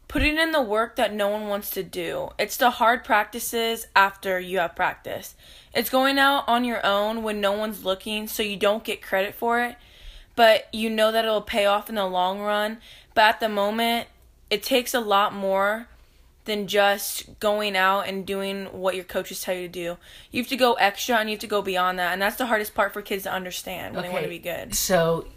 putting 0.07 0.37
in 0.37 0.51
the 0.51 0.61
work 0.61 0.95
that 0.95 1.13
no 1.13 1.29
one 1.29 1.47
wants 1.47 1.69
to 1.71 1.83
do. 1.83 2.29
It's 2.39 2.57
the 2.57 2.71
hard 2.71 3.03
practices 3.03 3.87
after 3.95 4.39
you 4.39 4.59
have 4.59 4.75
practice. 4.75 5.35
It's 5.73 5.89
going 5.89 6.17
out 6.17 6.45
on 6.47 6.63
your 6.63 6.83
own 6.85 7.21
when 7.21 7.41
no 7.41 7.51
one's 7.51 7.85
looking 7.85 8.27
so 8.27 8.41
you 8.41 8.57
don't 8.57 8.83
get 8.83 9.01
credit 9.01 9.35
for 9.35 9.61
it, 9.61 9.75
but 10.35 10.67
you 10.73 10.89
know 10.89 11.11
that 11.11 11.25
it'll 11.25 11.41
pay 11.41 11.65
off 11.65 11.89
in 11.89 11.95
the 11.95 12.05
long 12.05 12.39
run. 12.39 12.79
But 13.13 13.21
at 13.25 13.39
the 13.39 13.49
moment, 13.49 14.07
it 14.49 14.63
takes 14.63 14.93
a 14.93 14.99
lot 14.99 15.33
more 15.33 15.87
than 16.49 16.67
just 16.67 17.39
going 17.39 17.77
out 17.77 18.07
and 18.07 18.25
doing 18.25 18.65
what 18.65 18.95
your 18.95 19.03
coaches 19.03 19.41
tell 19.41 19.53
you 19.53 19.67
to 19.67 19.67
do. 19.67 19.97
You 20.31 20.41
have 20.41 20.49
to 20.49 20.57
go 20.57 20.73
extra 20.73 21.17
and 21.17 21.29
you 21.29 21.35
have 21.35 21.41
to 21.41 21.47
go 21.47 21.61
beyond 21.61 21.99
that. 21.99 22.11
And 22.11 22.21
that's 22.21 22.37
the 22.37 22.47
hardest 22.47 22.73
part 22.73 22.91
for 22.91 23.01
kids 23.01 23.23
to 23.23 23.31
understand 23.31 23.95
when 23.95 24.03
they 24.03 24.09
want 24.09 24.23
to 24.23 24.29
be 24.29 24.39
good. 24.39 24.73
So, 24.73 25.27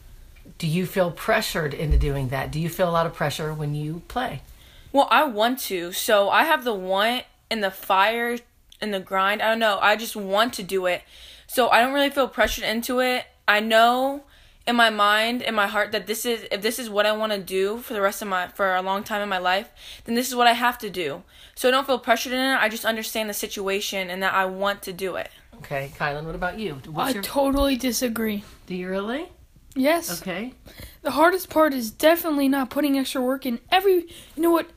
do 0.59 0.67
you 0.67 0.87
feel 0.87 1.11
pressured 1.11 1.75
into 1.75 1.99
doing 1.99 2.29
that? 2.29 2.51
Do 2.51 2.59
you 2.59 2.69
feel 2.69 2.89
a 2.89 2.91
lot 2.91 3.07
of 3.07 3.15
pressure 3.15 3.53
when 3.53 3.75
you 3.75 4.03
play? 4.09 4.43
Well, 4.91 5.07
I 5.11 5.25
want 5.25 5.59
to. 5.61 5.93
So 5.93 6.31
I 6.31 6.45
have 6.45 6.65
the 6.65 6.75
want 6.75 7.25
and 7.51 7.63
the 7.63 7.71
fire 7.71 8.39
and 8.81 8.93
the 8.93 9.01
grind. 9.01 9.43
I 9.43 9.51
don't 9.51 9.59
know. 9.59 9.79
I 9.81 9.97
just 9.97 10.17
want 10.17 10.55
to 10.55 10.63
do 10.63 10.87
it. 10.87 11.03
So 11.47 11.69
I 11.69 11.83
don't 11.83 11.93
really 11.93 12.11
feel 12.11 12.27
pressured 12.27 12.65
into 12.65 13.01
it. 13.01 13.27
I 13.47 13.61
know 13.61 14.25
in 14.67 14.77
my 14.77 14.91
mind, 14.91 15.43
in 15.43 15.55
my 15.55 15.67
heart 15.67 15.93
that 15.93 16.07
this 16.07 16.25
is 16.25 16.47
if 16.51 16.63
this 16.63 16.79
is 16.79 16.89
what 16.89 17.07
I 17.07 17.13
want 17.13 17.33
to 17.33 17.39
do 17.39 17.79
for 17.79 17.95
the 17.95 18.01
rest 18.01 18.23
of 18.23 18.29
my 18.29 18.49
for 18.49 18.75
a 18.75 18.83
long 18.83 19.03
time 19.03 19.23
in 19.23 19.29
my 19.29 19.39
life, 19.39 19.71
then 20.05 20.15
this 20.15 20.29
is 20.29 20.35
what 20.35 20.47
I 20.47 20.53
have 20.53 20.79
to 20.79 20.91
do. 20.91 21.23
So 21.55 21.69
I 21.69 21.71
don't 21.71 21.87
feel 21.87 21.99
pressured 21.99 22.33
in 22.33 22.39
it. 22.39 22.57
I 22.57 22.69
just 22.69 22.85
understand 22.85 23.29
the 23.29 23.35
situation 23.35 24.11
and 24.11 24.23
that 24.23 24.35
I 24.35 24.47
want 24.47 24.83
to 24.83 24.93
do 24.93 25.17
it. 25.17 25.31
Okay, 25.59 25.93
Kylan, 25.99 26.25
what 26.25 26.35
about 26.35 26.59
you? 26.59 26.81
What's 26.87 27.11
I 27.11 27.15
your, 27.15 27.23
totally 27.23 27.77
disagree. 27.77 28.43
do 28.67 28.75
you 28.75 28.89
really? 28.89 29.29
Yes. 29.75 30.21
Okay. 30.21 30.55
The 31.03 31.13
hardest 31.13 31.49
part 31.49 31.73
is 31.73 31.91
definitely 31.91 32.49
not 32.49 32.71
putting 32.71 32.99
extra 32.99 33.23
work 33.23 33.47
in. 33.47 33.59
Every, 33.71 33.95
you 34.37 34.43
know 34.43 34.51
what? 34.51 34.71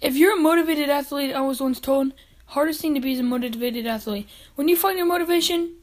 If 0.00 0.16
you're 0.16 0.36
a 0.36 0.40
motivated 0.40 0.88
athlete, 0.88 1.34
I 1.34 1.40
was 1.40 1.60
once 1.60 1.78
told, 1.78 2.14
hardest 2.46 2.80
thing 2.80 2.94
to 2.94 3.00
be 3.00 3.12
is 3.12 3.20
a 3.20 3.22
motivated 3.22 3.86
athlete. 3.86 4.28
When 4.54 4.68
you 4.68 4.76
find 4.76 4.96
your 4.96 5.06
motivation, 5.06 5.74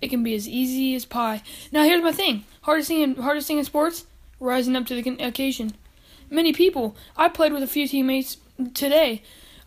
it 0.00 0.08
can 0.08 0.22
be 0.22 0.34
as 0.34 0.48
easy 0.48 0.94
as 0.94 1.04
pie. 1.04 1.42
Now 1.70 1.84
here's 1.84 2.02
my 2.02 2.12
thing: 2.12 2.44
hardest 2.62 2.88
thing, 2.88 3.00
in, 3.00 3.16
hardest 3.16 3.46
thing 3.48 3.58
in 3.58 3.64
sports, 3.64 4.06
rising 4.40 4.76
up 4.76 4.86
to 4.86 5.00
the 5.00 5.10
occasion. 5.24 5.74
Many 6.30 6.52
people. 6.52 6.96
I 7.16 7.28
played 7.28 7.52
with 7.52 7.62
a 7.62 7.66
few 7.66 7.86
teammates 7.86 8.38
today, 8.74 9.22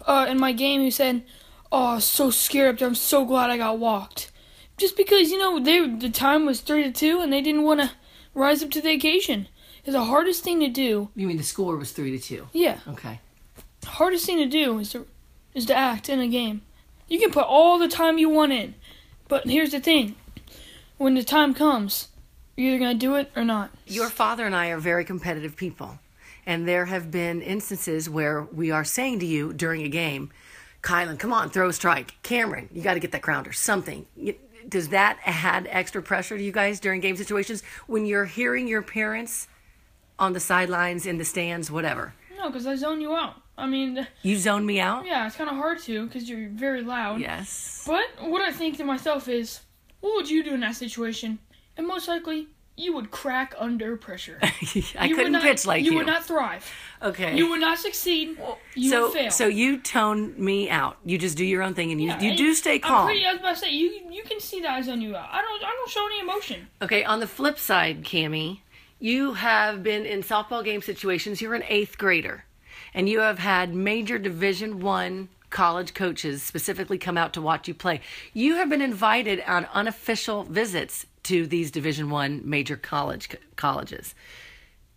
uh, 0.08 0.26
in 0.30 0.40
my 0.40 0.52
game 0.52 0.82
who 0.82 0.92
said, 0.92 1.24
"Oh, 1.72 2.00
so 2.00 2.30
scared 2.32 2.76
up 2.76 2.80
there. 2.80 2.88
I'm 2.88 2.96
so 2.96 3.26
glad 3.26 3.50
I 3.50 3.58
got 3.58 3.80
walked." 3.80 4.32
Just 4.78 4.98
because 4.98 5.32
you 5.32 5.38
know 5.38 5.60
they 5.60 5.88
the 5.88 6.10
time 6.10 6.46
was 6.46 6.62
three 6.62 6.84
to 6.84 6.92
two 6.92 7.22
and 7.22 7.32
they 7.32 7.42
didn't 7.42 7.64
want 7.64 7.80
to 7.82 7.92
rise 8.34 8.62
up 8.64 8.72
to 8.72 8.82
the 8.82 8.92
occasion. 8.94 9.48
It's 9.86 9.94
the 9.94 10.04
hardest 10.04 10.44
thing 10.44 10.60
to 10.62 10.68
do. 10.68 11.10
You 11.16 11.28
mean 11.28 11.38
the 11.38 11.44
score 11.44 11.78
was 11.78 11.92
three 11.92 12.12
to 12.18 12.20
two? 12.20 12.48
Yeah, 12.54 12.80
Okay. 12.88 13.20
hardest 13.86 14.26
thing 14.26 14.38
to 14.40 14.48
do 14.48 14.80
is 14.80 14.90
to 14.90 15.06
is 15.54 15.66
to 15.68 15.76
act 15.76 16.10
in 16.10 16.20
a 16.20 16.28
game. 16.28 16.62
You 17.08 17.20
can 17.20 17.32
put 17.32 17.46
all 17.46 17.78
the 17.78 17.88
time 17.88 18.18
you 18.18 18.30
want 18.30 18.52
in, 18.52 18.74
but 19.28 19.46
here's 19.46 19.72
the 19.72 19.80
thing: 19.80 20.16
when 20.98 21.16
the 21.16 21.24
time 21.24 21.54
comes, 21.54 22.10
you're 22.56 22.70
either 22.70 22.80
gonna 22.80 22.94
do 22.96 23.16
it 23.16 23.32
or 23.36 23.44
not. 23.44 23.72
Your 23.86 24.10
father 24.10 24.46
and 24.46 24.56
I 24.56 24.68
are 24.70 24.80
very 24.80 25.06
competitive 25.06 25.56
people. 25.56 26.00
And 26.48 26.68
there 26.68 26.86
have 26.86 27.10
been 27.10 27.42
instances 27.42 28.08
where 28.08 28.44
we 28.44 28.70
are 28.70 28.84
saying 28.84 29.20
to 29.20 29.26
you 29.26 29.52
during 29.52 29.82
a 29.82 29.90
game, 29.90 30.32
Kylan, 30.84 31.18
come 31.18 31.34
on, 31.34 31.50
throw 31.50 31.70
a 31.70 31.74
strike. 31.74 32.14
Cameron, 32.22 32.70
you 32.72 32.84
got 32.84 32.94
to 32.94 33.00
get 33.00 33.12
that 33.14 33.24
grounder. 33.24 33.52
Something. 33.52 34.06
Does 34.70 34.90
that 34.90 35.18
add 35.26 35.68
extra 35.72 36.04
pressure 36.04 36.38
to 36.38 36.44
you 36.44 36.52
guys 36.52 36.80
during 36.80 37.02
game 37.02 37.16
situations 37.16 37.64
when 37.88 38.06
you're 38.06 38.26
hearing 38.26 38.68
your 38.68 38.84
parents 38.84 39.48
on 40.20 40.34
the 40.34 40.40
sidelines, 40.40 41.08
in 41.08 41.18
the 41.18 41.26
stands, 41.26 41.72
whatever? 41.72 42.14
No, 42.38 42.50
because 42.50 42.68
I 42.68 42.76
zone 42.76 43.02
you 43.02 43.16
out. 43.16 43.36
I 43.58 43.68
mean, 43.68 44.06
You 44.22 44.38
zone 44.38 44.66
me 44.66 44.80
out? 44.80 45.06
yeah, 45.06 45.26
it's 45.28 45.36
kind 45.36 45.50
of 45.50 45.56
hard 45.56 45.80
to 45.84 46.06
because 46.08 46.28
you're 46.30 46.50
very 46.50 46.82
loud. 46.82 47.20
Yes. 47.22 47.84
But 47.88 48.04
what 48.30 48.42
I 48.42 48.52
think 48.52 48.78
to 48.78 48.84
myself 48.84 49.28
is, 49.28 49.62
what 50.02 50.14
would 50.16 50.30
you 50.30 50.44
do 50.44 50.54
in 50.54 50.60
that 50.62 50.76
situation? 50.76 51.40
And 51.78 51.88
most 51.88 52.08
likely, 52.08 52.48
you 52.78 52.94
would 52.94 53.10
crack 53.12 53.54
under 53.58 53.96
pressure. 53.96 54.38
I 55.00 55.06
You 55.06 55.16
couldn't 55.16 55.32
not- 55.32 55.42
pitch 55.44 55.66
like 55.66 55.86
you. 55.86 55.92
You 55.92 55.98
would 55.98 56.06
not 56.08 56.26
thrive. 56.26 56.70
Okay. 57.02 57.38
You 57.38 57.50
would 57.50 57.62
not 57.62 57.80
succeed. 57.80 58.38
You 58.74 58.90
so, 58.90 59.04
would 59.04 59.14
fail. 59.14 59.32
so 59.32 59.48
you 59.48 59.78
tone 59.80 60.34
me 60.38 60.70
out. 60.70 60.98
You 61.06 61.18
just 61.18 61.38
do 61.38 61.46
your 61.46 61.64
own 61.64 61.74
thing, 61.74 61.92
and 61.94 62.02
you, 62.02 62.08
Yeah, 62.10 62.20
you 62.22 62.30
and 62.32 62.38
do 62.38 62.54
stay 62.54 62.80
calm. 62.80 63.02
I'm 63.02 63.06
pretty, 63.06 63.26
I 63.26 63.32
was 63.32 63.40
about 63.40 63.54
to 63.56 63.60
say 63.62 63.72
you 63.72 64.02
you 64.12 64.24
can 64.24 64.42
see 64.42 64.60
the 64.60 64.70
eyes 64.70 64.90
on 64.90 65.00
you. 65.00 65.16
I 65.16 65.42
don't 65.42 65.64
I 65.64 65.70
don't 65.72 65.90
show 65.90 66.06
any 66.06 66.20
emotion. 66.20 66.68
Okay, 66.82 67.06
on 67.06 67.22
the 67.22 67.28
flip 67.28 67.58
side, 67.58 68.04
Cami, 68.04 68.60
you 69.00 69.34
have 69.36 69.82
been 69.82 70.06
in 70.06 70.24
softball 70.24 70.64
game 70.64 70.82
situations. 70.82 71.42
You're 71.42 71.54
an 71.56 71.64
eighth 71.70 71.98
grader, 71.98 72.44
and 72.96 73.10
you 73.10 73.20
have 73.20 73.38
had 73.38 73.76
major 73.76 74.18
Division 74.18 74.80
One 74.80 75.28
college 75.52 75.94
coaches 75.94 76.42
specifically 76.42 76.98
come 76.98 77.18
out 77.18 77.34
to 77.34 77.42
watch 77.42 77.68
you 77.68 77.74
play. 77.74 78.02
You 78.34 78.56
have 78.56 78.70
been 78.70 78.82
invited 78.82 79.44
on 79.46 79.68
unofficial 79.74 80.44
visits 80.44 81.06
to 81.24 81.46
these 81.46 81.70
Division 81.70 82.10
One 82.10 82.42
major 82.44 82.78
college 82.78 83.30
colleges, 83.58 84.16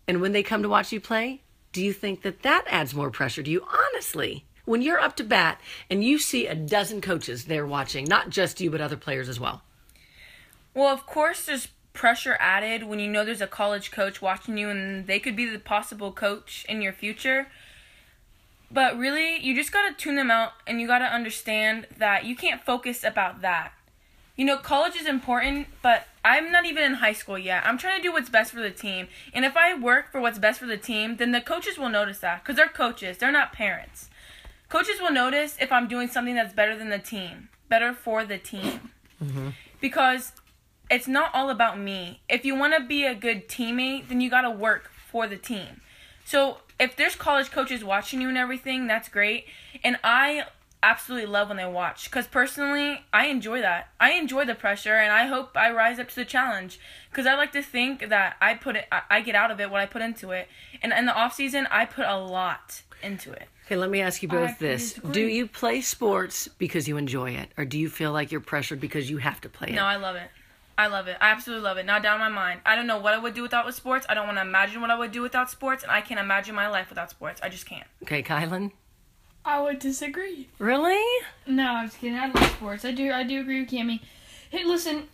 and 0.07 0.21
when 0.21 0.31
they 0.31 0.41
come 0.41 0.63
to 0.63 0.69
watch 0.69 0.91
you 0.91 0.99
play, 0.99 1.41
do 1.71 1.83
you 1.83 1.93
think 1.93 2.23
that 2.23 2.41
that 2.41 2.65
adds 2.67 2.95
more 2.95 3.11
pressure 3.11 3.43
to 3.43 3.51
you? 3.51 3.63
Honestly. 3.93 4.45
When 4.65 4.83
you're 4.83 4.99
up 4.99 5.15
to 5.15 5.23
bat 5.23 5.59
and 5.89 6.03
you 6.03 6.19
see 6.19 6.45
a 6.45 6.53
dozen 6.53 7.01
coaches 7.01 7.45
there 7.45 7.65
watching, 7.65 8.05
not 8.05 8.29
just 8.29 8.61
you, 8.61 8.69
but 8.69 8.81
other 8.81 8.97
players 8.97 9.27
as 9.27 9.39
well. 9.39 9.63
Well, 10.75 10.93
of 10.93 11.07
course, 11.07 11.45
there's 11.45 11.69
pressure 11.93 12.37
added 12.39 12.83
when 12.83 12.99
you 12.99 13.07
know 13.09 13.25
there's 13.25 13.41
a 13.41 13.47
college 13.47 13.89
coach 13.89 14.21
watching 14.21 14.59
you 14.59 14.69
and 14.69 15.07
they 15.07 15.19
could 15.19 15.35
be 15.35 15.49
the 15.49 15.57
possible 15.57 16.11
coach 16.11 16.65
in 16.69 16.83
your 16.83 16.93
future. 16.93 17.47
But 18.71 18.97
really, 18.97 19.39
you 19.39 19.55
just 19.55 19.71
gotta 19.71 19.93
tune 19.93 20.15
them 20.15 20.29
out 20.29 20.51
and 20.67 20.79
you 20.79 20.87
gotta 20.87 21.05
understand 21.05 21.87
that 21.97 22.25
you 22.25 22.35
can't 22.35 22.63
focus 22.63 23.03
about 23.03 23.41
that. 23.41 23.73
You 24.35 24.45
know, 24.45 24.57
college 24.57 24.95
is 24.95 25.07
important, 25.07 25.67
but 25.81 26.07
I'm 26.23 26.51
not 26.51 26.65
even 26.65 26.83
in 26.83 26.93
high 26.95 27.13
school 27.13 27.37
yet. 27.37 27.65
I'm 27.65 27.77
trying 27.77 27.97
to 27.97 28.01
do 28.01 28.11
what's 28.11 28.29
best 28.29 28.53
for 28.53 28.61
the 28.61 28.71
team. 28.71 29.07
And 29.33 29.43
if 29.43 29.57
I 29.57 29.77
work 29.77 30.11
for 30.11 30.21
what's 30.21 30.39
best 30.39 30.59
for 30.59 30.65
the 30.65 30.77
team, 30.77 31.17
then 31.17 31.31
the 31.31 31.41
coaches 31.41 31.77
will 31.77 31.89
notice 31.89 32.19
that 32.19 32.43
because 32.43 32.55
they're 32.55 32.67
coaches, 32.67 33.17
they're 33.17 33.31
not 33.31 33.51
parents. 33.51 34.09
Coaches 34.69 35.01
will 35.01 35.11
notice 35.11 35.57
if 35.59 35.71
I'm 35.71 35.87
doing 35.87 36.07
something 36.07 36.35
that's 36.35 36.53
better 36.53 36.77
than 36.77 36.89
the 36.89 36.99
team, 36.99 37.49
better 37.67 37.91
for 37.91 38.23
the 38.23 38.37
team. 38.37 38.91
Mm-hmm. 39.21 39.49
Because 39.81 40.31
it's 40.89 41.07
not 41.07 41.31
all 41.33 41.49
about 41.49 41.79
me. 41.79 42.21
If 42.29 42.45
you 42.45 42.55
want 42.55 42.75
to 42.75 42.83
be 42.83 43.05
a 43.05 43.15
good 43.15 43.47
teammate, 43.47 44.09
then 44.09 44.21
you 44.21 44.29
got 44.29 44.41
to 44.41 44.51
work 44.51 44.91
for 45.11 45.27
the 45.27 45.37
team. 45.37 45.81
So 46.23 46.59
if 46.79 46.95
there's 46.95 47.15
college 47.15 47.51
coaches 47.51 47.83
watching 47.83 48.21
you 48.21 48.29
and 48.29 48.37
everything, 48.37 48.87
that's 48.87 49.09
great. 49.09 49.45
And 49.83 49.99
I 50.03 50.45
absolutely 50.81 51.27
love 51.27 51.49
when 51.49 51.57
they 51.57 51.65
watch 51.65 52.05
because 52.05 52.25
personally 52.25 53.01
i 53.11 53.25
enjoy 53.25 53.59
that 53.59 53.89
i 53.99 54.11
enjoy 54.13 54.45
the 54.45 54.55
pressure 54.55 54.93
and 54.93 55.11
i 55.11 55.25
hope 55.25 55.49
i 55.57 55.69
rise 55.69 55.99
up 55.99 56.07
to 56.07 56.15
the 56.15 56.23
challenge 56.23 56.79
because 57.11 57.25
i 57.25 57.35
like 57.35 57.51
to 57.51 57.61
think 57.61 58.07
that 58.07 58.37
i 58.39 58.53
put 58.53 58.77
it 58.77 58.85
I, 59.09 59.19
get 59.19 59.35
out 59.35 59.51
of 59.51 59.59
it 59.59 59.69
what 59.69 59.81
i 59.81 59.85
put 59.85 60.01
into 60.01 60.31
it 60.31 60.47
and 60.81 60.93
in 60.93 61.05
the 61.05 61.13
off 61.13 61.33
season 61.33 61.67
i 61.69 61.83
put 61.83 62.05
a 62.05 62.17
lot 62.17 62.81
into 63.03 63.31
it 63.31 63.47
Okay, 63.65 63.75
let 63.75 63.91
me 63.91 64.01
ask 64.01 64.23
you 64.23 64.27
both 64.27 64.57
this. 64.57 64.93
Do 64.93 65.21
you 65.21 65.45
play 65.45 65.81
sports 65.81 66.47
because 66.47 66.87
you 66.87 66.97
enjoy 66.97 67.33
it, 67.33 67.51
or 67.55 67.65
do 67.65 67.77
you 67.77 67.87
feel 67.87 68.11
like 68.11 68.31
you're 68.31 68.41
pressured 68.41 68.79
because 68.79 69.11
you 69.11 69.17
have 69.17 69.39
to 69.41 69.49
play 69.49 69.67
it? 69.67 69.75
no 69.75 69.83
i 69.83 69.95
love 69.95 70.15
it 70.15 70.31
i 70.79 70.87
love 70.87 71.07
it 71.07 71.17
i 71.21 71.29
absolutely 71.29 71.63
love 71.63 71.77
it 71.77 71.85
not 71.85 72.01
down 72.01 72.19
my 72.19 72.29
mind 72.29 72.59
i 72.65 72.75
don't 72.75 72.87
know 72.87 72.97
what 72.99 73.13
i 73.13 73.17
would 73.19 73.33
do 73.33 73.41
without 73.41 73.65
with 73.65 73.75
sports 73.75 74.05
i 74.09 74.13
don't 74.13 74.25
want 74.25 74.37
to 74.37 74.41
imagine 74.41 74.81
what 74.81 74.89
i 74.89 74.97
would 74.97 75.11
do 75.11 75.21
without 75.21 75.49
sports 75.49 75.83
and 75.83 75.91
i 75.91 76.01
can't 76.01 76.19
imagine 76.19 76.55
my 76.55 76.67
life 76.67 76.89
without 76.89 77.09
sports 77.09 77.39
i 77.43 77.49
just 77.49 77.65
can't 77.65 77.85
Okay, 78.03 78.23
Kylan? 78.23 78.71
I 79.45 79.61
would 79.61 79.79
disagree. 79.79 80.49
Really? 80.59 81.01
No, 81.47 81.65
I'm 81.65 81.87
just 81.87 81.99
kidding. 81.99 82.17
I 82.17 82.27
love 82.27 82.51
sports. 82.51 82.83
I 82.85 82.91
do. 82.91 83.11
I 83.11 83.23
do 83.23 83.39
agree 83.39 83.61
with 83.61 83.69
Cami. 83.69 84.01
Hey, 84.49 84.63
listen. 84.65 85.07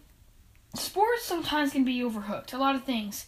Sports 0.76 1.24
sometimes 1.24 1.72
can 1.72 1.86
be 1.86 2.04
overhooked. 2.04 2.52
A 2.52 2.58
lot 2.58 2.76
of 2.76 2.84
things. 2.84 3.28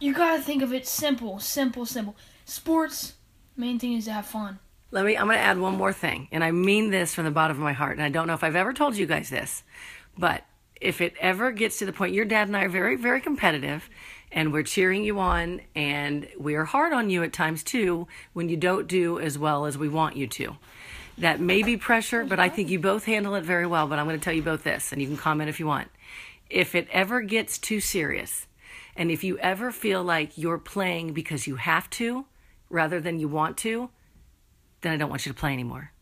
You 0.00 0.14
gotta 0.14 0.42
think 0.42 0.62
of 0.62 0.72
it 0.72 0.86
simple, 0.86 1.38
simple, 1.38 1.86
simple. 1.86 2.16
Sports. 2.44 3.14
Main 3.56 3.78
thing 3.78 3.92
is 3.92 4.06
to 4.06 4.12
have 4.12 4.26
fun. 4.26 4.58
Let 4.90 5.04
me, 5.04 5.16
I'm 5.16 5.26
going 5.26 5.38
to 5.38 5.42
add 5.42 5.58
one 5.58 5.76
more 5.76 5.92
thing, 5.92 6.28
and 6.32 6.42
I 6.44 6.50
mean 6.50 6.90
this 6.90 7.14
from 7.14 7.24
the 7.24 7.30
bottom 7.30 7.56
of 7.56 7.62
my 7.62 7.72
heart, 7.72 7.96
and 7.96 8.02
I 8.02 8.08
don't 8.10 8.26
know 8.26 8.34
if 8.34 8.42
I've 8.44 8.56
ever 8.56 8.72
told 8.72 8.96
you 8.96 9.06
guys 9.06 9.30
this, 9.30 9.62
but 10.18 10.44
if 10.82 11.00
it 11.00 11.14
ever 11.20 11.52
gets 11.52 11.78
to 11.78 11.86
the 11.86 11.92
point, 11.92 12.14
your 12.14 12.24
dad 12.24 12.48
and 12.48 12.56
I 12.56 12.64
are 12.64 12.68
very, 12.68 12.96
very 12.96 13.20
competitive, 13.20 13.88
and 14.30 14.52
we're 14.52 14.64
cheering 14.64 15.04
you 15.04 15.18
on, 15.20 15.60
and 15.74 16.28
we're 16.36 16.64
hard 16.64 16.92
on 16.92 17.08
you 17.08 17.22
at 17.22 17.32
times 17.32 17.62
too 17.62 18.08
when 18.32 18.48
you 18.48 18.56
don't 18.56 18.88
do 18.88 19.18
as 19.20 19.38
well 19.38 19.64
as 19.64 19.78
we 19.78 19.88
want 19.88 20.16
you 20.16 20.26
to. 20.26 20.56
That 21.18 21.40
may 21.40 21.62
be 21.62 21.76
pressure, 21.76 22.24
but 22.24 22.40
I 22.40 22.48
think 22.48 22.68
you 22.68 22.78
both 22.78 23.04
handle 23.04 23.34
it 23.34 23.44
very 23.44 23.66
well. 23.66 23.86
But 23.86 23.98
I'm 23.98 24.06
going 24.06 24.18
to 24.18 24.24
tell 24.24 24.34
you 24.34 24.42
both 24.42 24.64
this, 24.64 24.92
and 24.92 25.00
you 25.00 25.06
can 25.06 25.16
comment 25.16 25.50
if 25.50 25.60
you 25.60 25.66
want. 25.66 25.88
If 26.50 26.74
it 26.74 26.88
ever 26.90 27.20
gets 27.20 27.58
too 27.58 27.80
serious, 27.80 28.46
and 28.96 29.10
if 29.10 29.22
you 29.22 29.38
ever 29.38 29.70
feel 29.70 30.02
like 30.02 30.36
you're 30.36 30.58
playing 30.58 31.12
because 31.12 31.46
you 31.46 31.56
have 31.56 31.88
to 31.90 32.26
rather 32.70 33.00
than 33.00 33.20
you 33.20 33.28
want 33.28 33.56
to, 33.58 33.90
then 34.80 34.92
I 34.92 34.96
don't 34.96 35.10
want 35.10 35.26
you 35.26 35.32
to 35.32 35.38
play 35.38 35.52
anymore. 35.52 35.92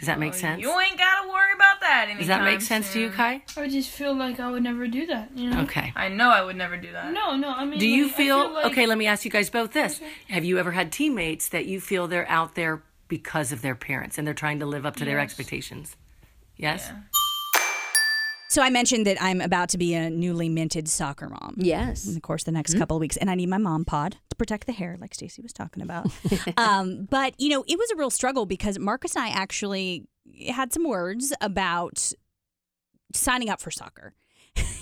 Does 0.00 0.06
that 0.06 0.18
make 0.18 0.32
oh, 0.32 0.36
sense? 0.36 0.60
you 0.60 0.68
ain't 0.80 0.98
gotta 0.98 1.28
worry 1.28 1.52
about 1.54 1.80
that 1.82 2.04
anytime 2.04 2.18
Does 2.18 2.26
that 2.28 2.42
make 2.42 2.60
sense 2.62 2.92
to 2.94 3.00
you. 3.00 3.10
Kai? 3.10 3.42
I 3.56 3.68
just 3.68 3.90
feel 3.90 4.14
like 4.14 4.40
I 4.40 4.50
would 4.50 4.62
never 4.62 4.88
do 4.88 5.06
that. 5.06 5.30
You 5.36 5.50
know. 5.50 5.60
Okay. 5.62 5.92
i 5.94 6.08
know 6.08 6.30
i 6.30 6.42
would 6.42 6.56
never 6.56 6.76
do 6.76 6.90
that 6.92 7.12
No, 7.12 7.36
no. 7.36 7.50
I 7.50 7.64
mean. 7.64 7.78
Do 7.78 7.86
you 7.86 8.04
like, 8.04 8.14
I 8.14 8.16
feel, 8.16 8.52
like- 8.52 8.66
okay? 8.72 8.86
Let 8.86 8.98
me 8.98 9.06
ask 9.06 9.24
you 9.24 9.30
guys 9.30 9.50
both 9.50 9.72
this: 9.72 10.00
Have 10.28 10.44
you 10.44 10.58
ever 10.58 10.72
had 10.72 10.90
teammates 10.90 11.48
that 11.50 11.66
you 11.66 11.80
feel 11.80 12.08
they're 12.08 12.28
out 12.28 12.54
there 12.54 12.82
because 13.08 13.52
of 13.52 13.62
their 13.62 13.74
parents 13.74 14.18
and 14.18 14.26
they're 14.26 14.34
trying 14.34 14.60
to 14.60 14.66
live 14.66 14.86
up 14.86 14.96
to 14.96 15.04
their 15.04 15.20
expectations? 15.20 15.96
Yes. 16.56 16.90
So 18.50 18.62
I 18.62 18.70
mentioned 18.70 19.06
that 19.06 19.16
I'm 19.22 19.40
about 19.40 19.68
to 19.70 19.78
be 19.78 19.94
a 19.94 20.10
newly 20.10 20.48
minted 20.48 20.88
soccer 20.88 21.28
mom. 21.28 21.54
Yes. 21.56 22.06
in 22.06 22.14
the 22.14 22.20
course 22.20 22.42
of 22.42 22.46
the 22.46 22.52
next 22.52 22.72
mm-hmm. 22.72 22.80
couple 22.80 22.96
of 22.96 23.00
weeks, 23.00 23.16
and 23.16 23.30
I 23.30 23.36
need 23.36 23.48
my 23.48 23.58
mom 23.58 23.84
pod 23.84 24.16
to 24.29 24.29
protect 24.40 24.66
the 24.66 24.72
hair, 24.72 24.96
like 24.98 25.12
Stacy 25.12 25.42
was 25.42 25.52
talking 25.52 25.82
about. 25.82 26.06
um, 26.56 27.06
but 27.10 27.34
you 27.38 27.50
know, 27.50 27.62
it 27.68 27.76
was 27.78 27.90
a 27.90 27.96
real 27.96 28.08
struggle 28.08 28.46
because 28.46 28.78
Marcus 28.78 29.14
and 29.14 29.24
I 29.26 29.28
actually 29.28 30.06
had 30.48 30.72
some 30.72 30.84
words 30.88 31.34
about 31.42 32.12
signing 33.12 33.50
up 33.50 33.60
for 33.60 33.70
soccer. 33.70 34.14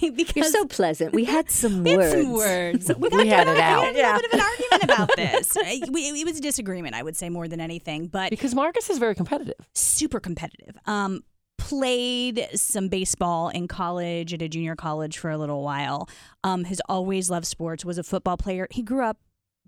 because 0.00 0.32
You're 0.36 0.44
so 0.44 0.64
pleasant. 0.66 1.12
We 1.12 1.24
had 1.24 1.50
some 1.50 1.82
we 1.84 1.96
words. 1.96 2.12
had 2.14 2.22
some 2.22 2.32
words. 2.32 2.92
We, 2.98 3.08
We 3.08 3.26
had 3.28 3.48
it 3.48 3.58
out. 3.58 3.84
had 3.84 3.96
a 3.96 3.98
little 3.98 4.20
bit 4.20 4.24
of 4.26 4.32
an 4.32 4.40
argument 4.40 4.84
about 4.84 5.10
this. 5.16 5.56
Uh, 5.56 5.86
we, 5.90 6.08
it 6.20 6.24
was 6.24 6.38
a 6.38 6.40
disagreement, 6.40 6.94
I 6.94 7.02
would 7.02 7.16
say, 7.16 7.28
more 7.28 7.48
than 7.48 7.60
anything. 7.60 8.06
But 8.06 8.30
Because 8.30 8.54
Marcus 8.54 8.88
is 8.90 8.98
very 8.98 9.14
competitive. 9.16 9.56
super 9.74 10.20
competitive. 10.20 10.76
Um, 10.86 11.22
played 11.58 12.48
some 12.54 12.88
baseball 12.88 13.48
in 13.48 13.66
college 13.68 14.32
at 14.32 14.40
a 14.40 14.48
junior 14.48 14.76
college 14.76 15.18
for 15.18 15.30
a 15.30 15.36
little 15.36 15.62
while. 15.62 16.08
Um, 16.44 16.64
has 16.64 16.80
always 16.88 17.28
loved 17.28 17.46
sports. 17.46 17.84
Was 17.84 17.98
a 17.98 18.04
football 18.04 18.36
player. 18.36 18.68
He 18.70 18.82
grew 18.82 19.04
up 19.04 19.18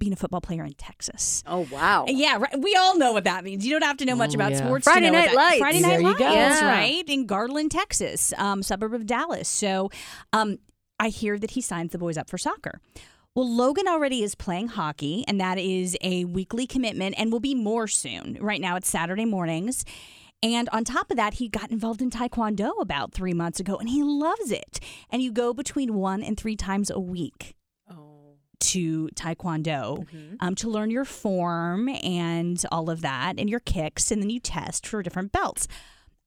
being 0.00 0.12
a 0.12 0.16
football 0.16 0.40
player 0.40 0.64
in 0.64 0.72
Texas. 0.72 1.44
Oh 1.46 1.68
wow. 1.70 2.06
Yeah, 2.08 2.38
right. 2.38 2.58
we 2.58 2.74
all 2.74 2.98
know 2.98 3.12
what 3.12 3.22
that 3.24 3.44
means. 3.44 3.64
You 3.64 3.70
don't 3.78 3.84
have 3.86 3.98
to 3.98 4.04
know 4.04 4.16
much 4.16 4.32
Oh, 4.32 4.34
about 4.34 4.50
yeah. 4.50 4.58
sports. 4.64 4.84
to 4.86 4.90
Friday 4.90 5.06
know 5.10 5.12
what 5.12 5.18
Night 5.26 5.28
that- 5.28 5.36
Lights. 5.36 5.58
Friday 5.60 5.80
Night 5.80 5.88
There 5.90 6.00
you 6.00 6.06
Lights. 6.08 6.20
Yeah. 6.20 6.68
right 6.68 7.04
in 7.08 7.26
Garland, 7.26 7.70
Texas, 7.70 8.32
um, 8.36 8.64
suburb 8.64 8.94
of 8.94 9.06
Dallas. 9.06 9.48
So, 9.48 9.90
um, 10.32 10.58
I 10.98 11.08
hear 11.08 11.38
that 11.38 11.52
he 11.52 11.60
signs 11.60 11.92
the 11.92 11.98
boys 11.98 12.18
up 12.18 12.28
for 12.28 12.36
soccer. 12.36 12.80
Well, 13.34 13.48
Logan 13.48 13.86
already 13.86 14.22
is 14.24 14.34
playing 14.34 14.68
hockey, 14.68 15.24
and 15.28 15.40
that 15.40 15.56
is 15.56 15.96
a 16.02 16.24
weekly 16.24 16.66
commitment, 16.66 17.14
and 17.16 17.30
will 17.30 17.38
be 17.40 17.54
more 17.54 17.86
soon. 17.86 18.36
Right 18.40 18.60
now, 18.60 18.74
it's 18.76 18.88
Saturday 18.90 19.24
mornings. 19.24 19.84
And 20.42 20.68
on 20.70 20.84
top 20.84 21.10
of 21.10 21.16
that, 21.16 21.34
he 21.34 21.48
got 21.48 21.70
involved 21.70 22.02
in 22.02 22.10
Taekwondo 22.10 22.72
about 22.80 23.12
three 23.12 23.34
months 23.34 23.60
ago, 23.60 23.76
and 23.76 23.88
he 23.90 24.02
loves 24.02 24.50
it. 24.50 24.80
And 25.10 25.22
you 25.22 25.30
go 25.32 25.52
between 25.54 25.94
one 25.94 26.22
and 26.22 26.36
three 26.36 26.56
times 26.56 26.90
a 26.90 26.98
week 26.98 27.54
to 28.60 29.08
Taekwondo 29.14 30.06
um, 30.40 30.54
to 30.56 30.68
learn 30.68 30.90
your 30.90 31.04
form 31.04 31.88
and 31.88 32.62
all 32.70 32.90
of 32.90 33.00
that 33.02 33.34
and 33.38 33.48
your 33.50 33.60
kicks, 33.60 34.10
and 34.10 34.22
then 34.22 34.30
you 34.30 34.40
test 34.40 34.86
for 34.86 35.02
different 35.02 35.32
belts. 35.32 35.66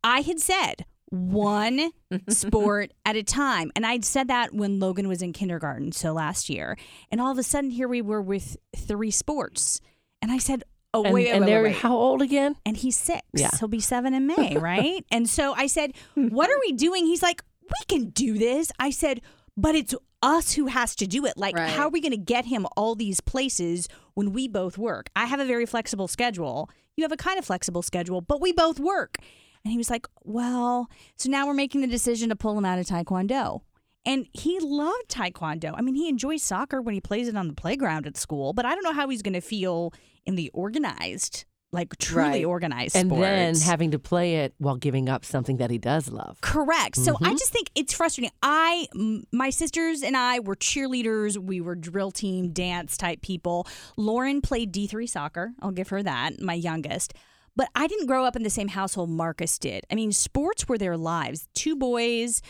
I 0.03 0.21
had 0.21 0.39
said 0.39 0.85
one 1.09 1.91
sport 2.29 2.91
at 3.05 3.15
a 3.15 3.23
time, 3.23 3.71
and 3.75 3.85
I'd 3.85 4.03
said 4.05 4.27
that 4.29 4.53
when 4.53 4.79
Logan 4.79 5.07
was 5.07 5.21
in 5.21 5.31
kindergarten, 5.33 5.91
so 5.91 6.11
last 6.13 6.49
year. 6.49 6.77
And 7.11 7.21
all 7.21 7.31
of 7.31 7.37
a 7.37 7.43
sudden, 7.43 7.69
here 7.69 7.87
we 7.87 8.01
were 8.01 8.21
with 8.21 8.57
three 8.75 9.11
sports, 9.11 9.79
and 10.21 10.31
I 10.31 10.39
said, 10.39 10.63
"Oh 10.93 11.03
And, 11.03 11.13
wait, 11.13 11.25
wait, 11.25 11.31
and 11.31 11.45
wait, 11.45 11.51
they're 11.51 11.63
wait." 11.63 11.75
how 11.75 11.95
old 11.95 12.21
again? 12.21 12.55
and 12.65 12.75
he's 12.75 12.97
six. 12.97 13.21
Yeah. 13.33 13.51
He'll 13.59 13.67
be 13.67 13.79
seven 13.79 14.13
in 14.13 14.25
May, 14.27 14.57
right? 14.59 15.05
and 15.11 15.29
so 15.29 15.53
I 15.53 15.67
said, 15.67 15.93
What 16.15 16.49
are 16.49 16.59
we 16.65 16.71
doing? 16.73 17.05
He's 17.05 17.21
like, 17.21 17.43
We 17.61 17.85
can 17.87 18.09
do 18.09 18.37
this. 18.39 18.71
I 18.79 18.89
said, 18.89 19.21
But 19.55 19.75
it's 19.75 19.93
us 20.23 20.53
who 20.53 20.65
has 20.67 20.95
to 20.95 21.05
do 21.05 21.25
it. 21.25 21.37
Like, 21.37 21.55
Right. 21.55 21.69
how 21.69 21.83
are 21.83 21.89
we 21.89 22.01
going 22.01 22.11
to 22.11 22.17
get 22.17 22.45
him 22.45 22.65
all 22.75 22.95
these 22.95 23.21
places 23.21 23.87
when 24.15 24.31
we 24.33 24.47
both 24.47 24.77
work? 24.77 25.09
I 25.15 25.25
have 25.25 25.39
a 25.39 25.45
very 25.45 25.65
flexible 25.67 26.07
schedule. 26.07 26.69
You 26.97 27.03
have 27.03 27.11
a 27.11 27.17
kind 27.17 27.37
of 27.37 27.45
flexible 27.45 27.81
schedule, 27.83 28.21
but 28.21 28.41
we 28.41 28.51
both 28.53 28.79
work. 28.79 29.17
And 29.63 29.71
he 29.71 29.77
was 29.77 29.89
like, 29.89 30.07
Well, 30.23 30.89
so 31.17 31.29
now 31.29 31.45
we're 31.45 31.53
making 31.53 31.81
the 31.81 31.87
decision 31.87 32.29
to 32.29 32.35
pull 32.35 32.57
him 32.57 32.65
out 32.65 32.79
of 32.79 32.85
Taekwondo. 32.87 33.61
And 34.05 34.27
he 34.33 34.59
loved 34.59 35.07
Taekwondo. 35.09 35.73
I 35.77 35.81
mean, 35.81 35.95
he 35.95 36.09
enjoys 36.09 36.43
soccer 36.43 36.81
when 36.81 36.93
he 36.93 36.99
plays 37.01 37.27
it 37.29 37.37
on 37.37 37.47
the 37.47 37.53
playground 37.53 38.05
at 38.05 38.17
school, 38.17 38.51
but 38.53 38.65
I 38.65 38.73
don't 38.75 38.83
know 38.83 38.91
how 38.93 39.07
he's 39.07 39.21
going 39.21 39.33
to 39.33 39.41
feel 39.41 39.93
in 40.25 40.35
the 40.35 40.49
organized, 40.53 41.45
like 41.73 41.97
truly 41.97 42.29
Right. 42.29 42.45
organized 42.45 42.95
And 42.95 43.11
then 43.11 43.55
having 43.59 43.91
to 43.91 43.99
play 43.99 44.35
it 44.37 44.53
while 44.59 44.77
giving 44.77 45.09
up 45.09 45.25
something 45.25 45.57
that 45.57 45.71
he 45.71 45.77
does 45.77 46.09
love. 46.09 46.39
Correct. 46.41 46.95
So 46.95 47.13
Mm-hmm. 47.15 47.25
I 47.25 47.31
just 47.31 47.51
think 47.51 47.69
it's 47.75 47.93
frustrating. 47.93 48.31
i 48.41 48.87
my 49.31 49.49
sisters 49.49 50.03
and 50.03 50.15
I 50.15 50.39
were 50.39 50.55
cheerleaders. 50.55 51.37
We 51.37 51.59
were 51.59 51.75
drill 51.75 52.11
team, 52.11 52.51
dance 52.53 52.95
type 52.95 53.21
people. 53.21 53.67
Lauren 53.97 54.39
played 54.41 54.71
D3 54.71 55.09
soccer. 55.09 55.51
I'll 55.61 55.71
give 55.71 55.89
her 55.89 56.01
that, 56.03 56.39
my 56.39 56.53
youngest. 56.53 57.13
But 57.55 57.69
I 57.75 57.87
didn't 57.87 58.07
grow 58.07 58.23
up 58.25 58.35
in 58.35 58.43
the 58.43 58.49
same 58.49 58.69
household 58.69 59.09
Marcus 59.09 59.59
did. 59.59 59.83
I 59.91 59.95
mean, 59.95 60.11
sports 60.11 60.67
were 60.67 60.77
their 60.77 60.97
lives. 60.97 61.47
Two 61.53 61.75
boys, 61.75 62.41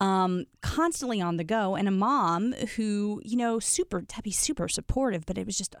um, 0.00 0.44
constantly 0.62 1.20
on 1.20 1.36
the 1.36 1.44
go, 1.44 1.74
and 1.74 1.88
a 1.88 1.90
mom 1.92 2.52
who, 2.76 3.20
you 3.24 3.36
know, 3.36 3.58
super, 3.58 4.02
to 4.02 4.22
be 4.22 4.30
super 4.30 4.68
supportive, 4.68 5.26
but 5.26 5.36
it 5.38 5.46
was 5.46 5.56
just, 5.58 5.74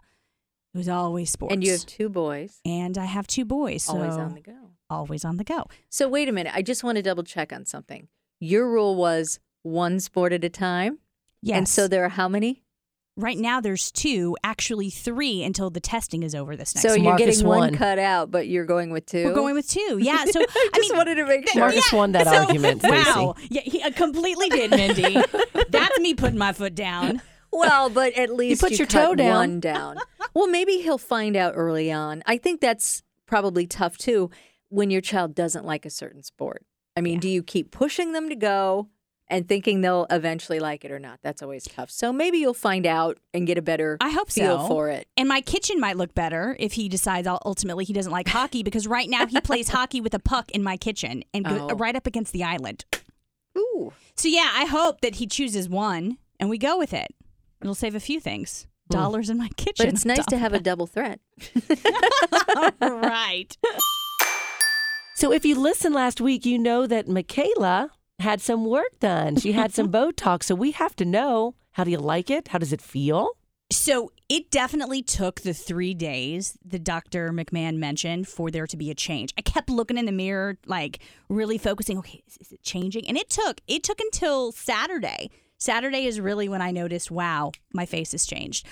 it 0.74 0.78
was 0.78 0.88
always 0.88 1.30
sports. 1.30 1.52
And 1.52 1.64
you 1.64 1.72
have 1.72 1.84
two 1.86 2.08
boys, 2.08 2.60
And 2.64 2.96
I 2.96 3.04
have 3.04 3.26
two 3.26 3.44
boys. 3.44 3.84
So 3.84 3.94
always 3.94 4.14
on 4.16 4.34
the 4.34 4.40
go. 4.40 4.56
Always 4.88 5.24
on 5.24 5.36
the 5.36 5.44
go. 5.44 5.64
So 5.90 6.08
wait 6.08 6.28
a 6.28 6.32
minute. 6.32 6.52
I 6.54 6.62
just 6.62 6.82
want 6.84 6.96
to 6.96 7.02
double 7.02 7.22
check 7.24 7.52
on 7.52 7.64
something. 7.66 8.08
Your 8.40 8.68
rule 8.70 8.94
was 8.96 9.38
one 9.62 10.00
sport 10.00 10.32
at 10.32 10.44
a 10.44 10.48
time. 10.48 10.98
Yes. 11.42 11.56
And 11.58 11.68
so 11.68 11.88
there 11.88 12.04
are 12.04 12.08
how 12.10 12.28
many? 12.28 12.62
Right 13.14 13.36
now, 13.36 13.60
there's 13.60 13.92
two, 13.92 14.38
actually 14.42 14.88
three, 14.88 15.42
until 15.42 15.68
the 15.68 15.80
testing 15.80 16.22
is 16.22 16.34
over 16.34 16.56
this 16.56 16.74
next 16.74 16.82
so 16.82 16.88
month. 16.88 17.02
you're 17.02 17.10
Marcus 17.10 17.26
getting 17.36 17.46
one 17.46 17.58
won. 17.58 17.74
cut 17.74 17.98
out, 17.98 18.30
but 18.30 18.48
you're 18.48 18.64
going 18.64 18.90
with 18.90 19.04
2 19.04 19.26
We're 19.26 19.34
going 19.34 19.54
with 19.54 19.68
two. 19.68 19.98
Yeah. 20.00 20.24
So 20.24 20.40
I 20.40 20.46
I 20.48 20.70
just 20.76 20.90
mean, 20.90 20.96
wanted 20.96 21.16
to 21.16 21.26
make 21.26 21.46
sure. 21.50 21.60
Marcus 21.60 21.92
won 21.92 22.12
that 22.12 22.26
so- 22.26 22.34
argument, 22.36 22.80
Stacy. 22.80 23.04
Wow. 23.10 23.34
Yeah, 23.50 23.60
he 23.62 23.82
uh, 23.82 23.90
completely 23.90 24.48
did, 24.48 24.70
Mindy. 24.70 25.18
That's 25.68 25.98
me 26.00 26.14
putting 26.14 26.38
my 26.38 26.54
foot 26.54 26.74
down. 26.74 27.20
Well, 27.52 27.90
but 27.90 28.14
at 28.14 28.30
least 28.34 28.62
you 28.62 28.68
put 28.68 28.78
your 28.78 28.86
cut 28.86 29.06
toe 29.08 29.14
down. 29.14 29.34
one 29.36 29.60
down. 29.60 29.98
well, 30.34 30.46
maybe 30.46 30.78
he'll 30.78 30.98
find 30.98 31.36
out 31.36 31.52
early 31.56 31.92
on. 31.92 32.22
I 32.26 32.38
think 32.38 32.60
that's 32.60 33.02
probably 33.26 33.66
tough 33.66 33.98
too 33.98 34.30
when 34.68 34.90
your 34.90 35.00
child 35.02 35.34
doesn't 35.34 35.64
like 35.66 35.84
a 35.84 35.90
certain 35.90 36.22
sport. 36.22 36.64
I 36.96 37.00
mean, 37.00 37.20
do 37.20 37.28
you 37.28 37.42
keep 37.42 37.70
pushing 37.70 38.12
them 38.12 38.28
to 38.28 38.34
go 38.36 38.88
and 39.28 39.48
thinking 39.48 39.80
they'll 39.80 40.06
eventually 40.10 40.60
like 40.60 40.84
it 40.84 40.90
or 40.90 40.98
not? 40.98 41.20
That's 41.22 41.42
always 41.42 41.64
tough. 41.64 41.90
So 41.90 42.12
maybe 42.12 42.38
you'll 42.38 42.52
find 42.54 42.86
out 42.86 43.18
and 43.32 43.46
get 43.46 43.56
a 43.58 43.62
better 43.62 43.96
I 44.00 44.10
hope 44.10 44.30
feel 44.30 44.60
so. 44.60 44.66
for 44.68 44.88
it. 44.90 45.06
And 45.16 45.28
my 45.28 45.40
kitchen 45.40 45.80
might 45.80 45.96
look 45.96 46.14
better 46.14 46.56
if 46.58 46.72
he 46.72 46.88
decides 46.88 47.26
ul- 47.26 47.40
ultimately 47.44 47.84
he 47.84 47.92
doesn't 47.94 48.12
like 48.12 48.28
hockey 48.28 48.62
because 48.62 48.86
right 48.86 49.08
now 49.08 49.26
he 49.26 49.40
plays 49.40 49.68
hockey 49.70 50.00
with 50.00 50.12
a 50.14 50.18
puck 50.18 50.50
in 50.52 50.62
my 50.62 50.76
kitchen 50.76 51.22
and 51.32 51.44
go, 51.46 51.68
Oh. 51.70 51.74
right 51.76 51.96
up 51.96 52.06
against 52.06 52.32
the 52.32 52.44
island. 52.44 52.84
Ooh. 53.56 53.92
So 54.16 54.28
yeah, 54.28 54.50
I 54.54 54.64
hope 54.66 55.00
that 55.02 55.16
he 55.16 55.26
chooses 55.26 55.68
one 55.68 56.18
and 56.40 56.48
we 56.50 56.58
go 56.58 56.76
with 56.78 56.92
it. 56.92 57.14
It'll 57.62 57.74
save 57.74 57.94
a 57.94 58.00
few 58.00 58.20
things. 58.20 58.66
Hmm. 58.90 58.98
Dollars 58.98 59.30
in 59.30 59.38
my 59.38 59.48
kitchen. 59.56 59.86
But 59.86 59.88
it's 59.88 60.04
nice 60.04 60.26
to 60.26 60.36
have 60.36 60.52
a 60.52 60.60
double 60.70 60.86
threat. 60.86 61.20
right. 62.80 63.56
So 65.14 65.32
if 65.32 65.44
you 65.44 65.58
listened 65.58 65.94
last 65.94 66.20
week, 66.20 66.44
you 66.44 66.58
know 66.58 66.86
that 66.86 67.08
Michaela 67.08 67.90
had 68.18 68.40
some 68.40 68.64
work 68.64 68.98
done. 69.00 69.36
She 69.36 69.52
had 69.52 69.72
some 69.72 69.90
Botox. 69.90 70.44
So 70.44 70.54
we 70.54 70.72
have 70.72 70.96
to 70.96 71.04
know 71.04 71.54
how 71.72 71.84
do 71.84 71.90
you 71.90 71.98
like 71.98 72.30
it? 72.30 72.48
How 72.48 72.58
does 72.58 72.72
it 72.72 72.80
feel? 72.80 73.36
So 73.70 74.12
it 74.28 74.50
definitely 74.50 75.02
took 75.02 75.40
the 75.40 75.54
three 75.54 75.94
days 75.94 76.58
that 76.64 76.84
Dr. 76.84 77.32
McMahon 77.32 77.76
mentioned 77.76 78.28
for 78.28 78.50
there 78.50 78.66
to 78.66 78.76
be 78.76 78.90
a 78.90 78.94
change. 78.94 79.32
I 79.38 79.42
kept 79.42 79.70
looking 79.70 79.96
in 79.96 80.04
the 80.04 80.12
mirror, 80.12 80.58
like 80.66 80.98
really 81.30 81.56
focusing. 81.56 81.98
Okay, 81.98 82.22
is, 82.26 82.36
is 82.38 82.52
it 82.52 82.62
changing? 82.62 83.08
And 83.08 83.16
it 83.16 83.30
took 83.30 83.60
it 83.66 83.82
took 83.82 83.98
until 84.00 84.52
Saturday. 84.52 85.30
Saturday 85.62 86.06
is 86.06 86.20
really 86.20 86.48
when 86.48 86.60
I 86.60 86.70
noticed, 86.70 87.10
wow, 87.10 87.52
my 87.72 87.86
face 87.86 88.12
has 88.12 88.26
changed. 88.26 88.66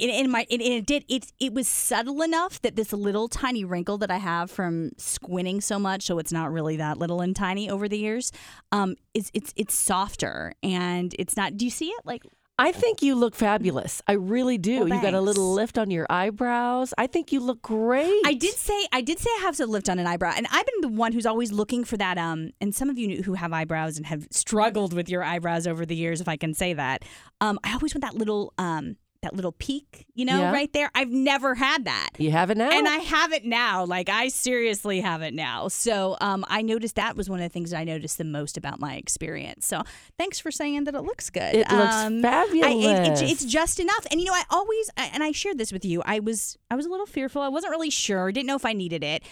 And 0.00 0.32
my 0.32 0.44
and 0.50 0.60
it 0.60 0.86
did 0.86 1.04
it 1.08 1.32
it 1.38 1.54
was 1.54 1.68
subtle 1.68 2.20
enough 2.22 2.60
that 2.62 2.74
this 2.74 2.92
little 2.92 3.28
tiny 3.28 3.64
wrinkle 3.64 3.96
that 3.98 4.10
I 4.10 4.16
have 4.16 4.50
from 4.50 4.90
squinting 4.98 5.60
so 5.60 5.78
much, 5.78 6.02
so 6.02 6.18
it's 6.18 6.32
not 6.32 6.50
really 6.50 6.76
that 6.78 6.98
little 6.98 7.20
and 7.20 7.36
tiny 7.36 7.70
over 7.70 7.88
the 7.88 7.98
years, 7.98 8.32
um, 8.72 8.96
it's 9.14 9.30
it's 9.34 9.52
it's 9.54 9.78
softer 9.78 10.54
and 10.64 11.14
it's 11.16 11.36
not. 11.36 11.56
Do 11.56 11.64
you 11.64 11.70
see 11.70 11.90
it? 11.90 12.00
Like 12.04 12.24
I 12.56 12.70
think 12.70 13.02
you 13.02 13.16
look 13.16 13.34
fabulous. 13.34 14.00
I 14.06 14.12
really 14.12 14.58
do. 14.58 14.80
Well, 14.80 14.88
you 14.88 15.02
got 15.02 15.14
a 15.14 15.20
little 15.20 15.54
lift 15.54 15.76
on 15.76 15.90
your 15.90 16.06
eyebrows. 16.08 16.94
I 16.96 17.08
think 17.08 17.32
you 17.32 17.40
look 17.40 17.60
great. 17.62 18.22
I 18.24 18.34
did 18.34 18.54
say 18.54 18.86
I 18.92 19.00
did 19.00 19.18
say 19.18 19.28
I 19.38 19.40
have 19.42 19.56
some 19.56 19.70
lift 19.70 19.88
on 19.88 19.98
an 19.98 20.06
eyebrow, 20.06 20.34
and 20.36 20.46
I've 20.52 20.66
been 20.66 20.80
the 20.92 20.96
one 20.96 21.12
who's 21.12 21.26
always 21.26 21.50
looking 21.50 21.82
for 21.82 21.96
that. 21.96 22.16
Um, 22.16 22.50
and 22.60 22.72
some 22.72 22.90
of 22.90 22.96
you 22.96 23.22
who 23.24 23.34
have 23.34 23.52
eyebrows 23.52 23.96
and 23.96 24.06
have 24.06 24.28
struggled 24.30 24.92
with 24.92 25.08
your 25.08 25.24
eyebrows 25.24 25.66
over 25.66 25.84
the 25.84 25.96
years, 25.96 26.20
if 26.20 26.28
I 26.28 26.36
can 26.36 26.54
say 26.54 26.74
that, 26.74 27.04
um, 27.40 27.58
I 27.64 27.72
always 27.72 27.92
want 27.92 28.02
that 28.02 28.14
little 28.14 28.52
um 28.56 28.96
that 29.24 29.34
little 29.34 29.52
peak, 29.52 30.06
you 30.14 30.24
know, 30.24 30.38
Yeah. 30.38 30.52
right 30.52 30.72
there. 30.72 30.90
I've 30.94 31.10
never 31.10 31.54
had 31.56 31.84
that. 31.86 32.10
You 32.18 32.30
have 32.30 32.50
it 32.50 32.56
now. 32.56 32.70
And 32.70 32.86
I 32.88 32.98
have 32.98 33.32
it 33.32 33.44
now. 33.44 33.84
Like 33.84 34.08
I 34.08 34.28
seriously 34.28 35.00
have 35.00 35.20
it 35.22 35.34
now. 35.34 35.68
So 35.68 36.16
um, 36.20 36.44
I 36.48 36.62
noticed 36.62 36.94
that 36.96 37.16
was 37.16 37.28
one 37.28 37.40
of 37.40 37.44
the 37.44 37.52
things 37.52 37.72
I 37.72 37.84
noticed 37.84 38.18
the 38.18 38.24
most 38.24 38.56
about 38.56 38.78
my 38.80 38.94
experience. 38.94 39.66
So 39.66 39.82
thanks 40.18 40.38
for 40.38 40.50
saying 40.50 40.84
that 40.84 40.94
it 40.94 41.02
looks 41.02 41.28
good. 41.30 41.54
It 41.54 41.68
looks 41.70 41.94
Um, 41.94 42.14
I- 42.14 42.18
it- 42.18 42.22
fabulous. 42.22 43.20
it's, 43.22 43.32
it's 43.32 43.44
just 43.44 43.80
enough. 43.80 44.06
And 44.10 44.20
you 44.20 44.26
know, 44.26 44.34
I 44.34 44.44
always 44.50 44.90
I- 44.96 45.10
and 45.12 45.22
I 45.24 45.32
shared 45.32 45.58
this 45.58 45.72
with 45.72 45.84
you. 45.84 46.02
I 46.06 46.20
was 46.20 46.56
I 46.70 46.76
was 46.76 46.86
a 46.86 46.90
little 46.90 47.06
fearful. 47.06 47.42
I 47.42 47.48
wasn't 47.48 47.70
really 47.72 47.90
sure. 47.90 48.30
Didn't 48.30 48.46
know 48.46 48.56
if 48.56 48.64
I 48.64 48.72
needed 48.72 49.02
it. 49.02 49.22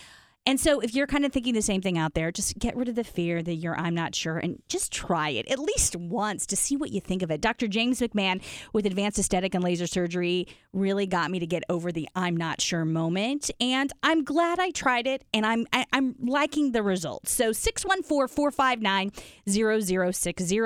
And 0.45 0.59
so, 0.59 0.81
if 0.81 0.93
you're 0.93 1.07
kind 1.07 1.25
of 1.25 1.33
thinking 1.33 1.55
the 1.55 1.63
same 1.63 1.81
thing 1.81 1.97
out 1.97 2.15
there, 2.15 2.33
just 2.33 2.59
get 2.59 2.77
rid 2.77 2.89
of 2.89 2.97
the 2.97 3.05
fear 3.05 3.45
that 3.45 3.55
you're 3.55 3.79
I'm 3.79 3.95
not 3.95 4.13
sure 4.15 4.39
and 4.39 4.61
just 4.67 4.91
try 4.91 5.29
it 5.29 5.47
at 5.49 5.61
least 5.61 5.95
once 5.95 6.47
to 6.47 6.57
see 6.57 6.77
what 6.77 6.91
you 6.91 7.01
think 7.01 7.23
of 7.23 7.31
it. 7.31 7.41
Dr. 7.41 7.69
James 7.69 8.01
McMahon 8.01 8.43
with 8.73 8.85
Advanced 8.85 9.21
Aesthetic 9.21 9.55
and 9.55 9.63
Laser 9.63 9.87
Surgery 9.87 10.49
really 10.73 11.07
got 11.07 11.31
me 11.31 11.39
to 11.39 11.47
get 11.47 11.63
over 11.69 11.93
the 11.93 12.09
I'm 12.17 12.37
not 12.37 12.61
sure 12.61 12.85
moment. 12.85 13.53
And 13.61 13.93
I'm 14.03 14.25
glad 14.25 14.59
I 14.59 14.71
tried 14.71 15.07
it 15.07 15.25
and 15.33 15.47
I'm, 15.47 15.65
I, 15.73 15.87
I'm 15.93 16.17
liking 16.21 16.73
the 16.73 16.83
results. 16.83 17.31
So 17.31 17.53
614 17.53 18.29
459 18.29 19.13
0060. 19.49 20.57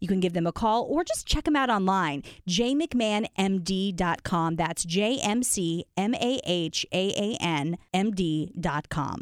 You 0.00 0.08
can 0.08 0.18
give 0.18 0.32
them 0.32 0.48
a 0.48 0.52
call 0.52 0.82
or 0.84 1.04
just 1.04 1.24
check 1.26 1.44
them 1.44 1.54
out 1.54 1.70
online. 1.70 2.24
jmcmahonmd.com. 2.48 4.56
That's 4.56 4.84
J 4.84 5.20
M 5.22 5.44
C 5.44 5.84
M 5.96 6.14
A 6.14 6.40
H 6.44 6.84
A 6.92 7.10
A 7.10 7.36
N 7.40 7.78
M 7.94 8.10
D.com. 8.10 9.19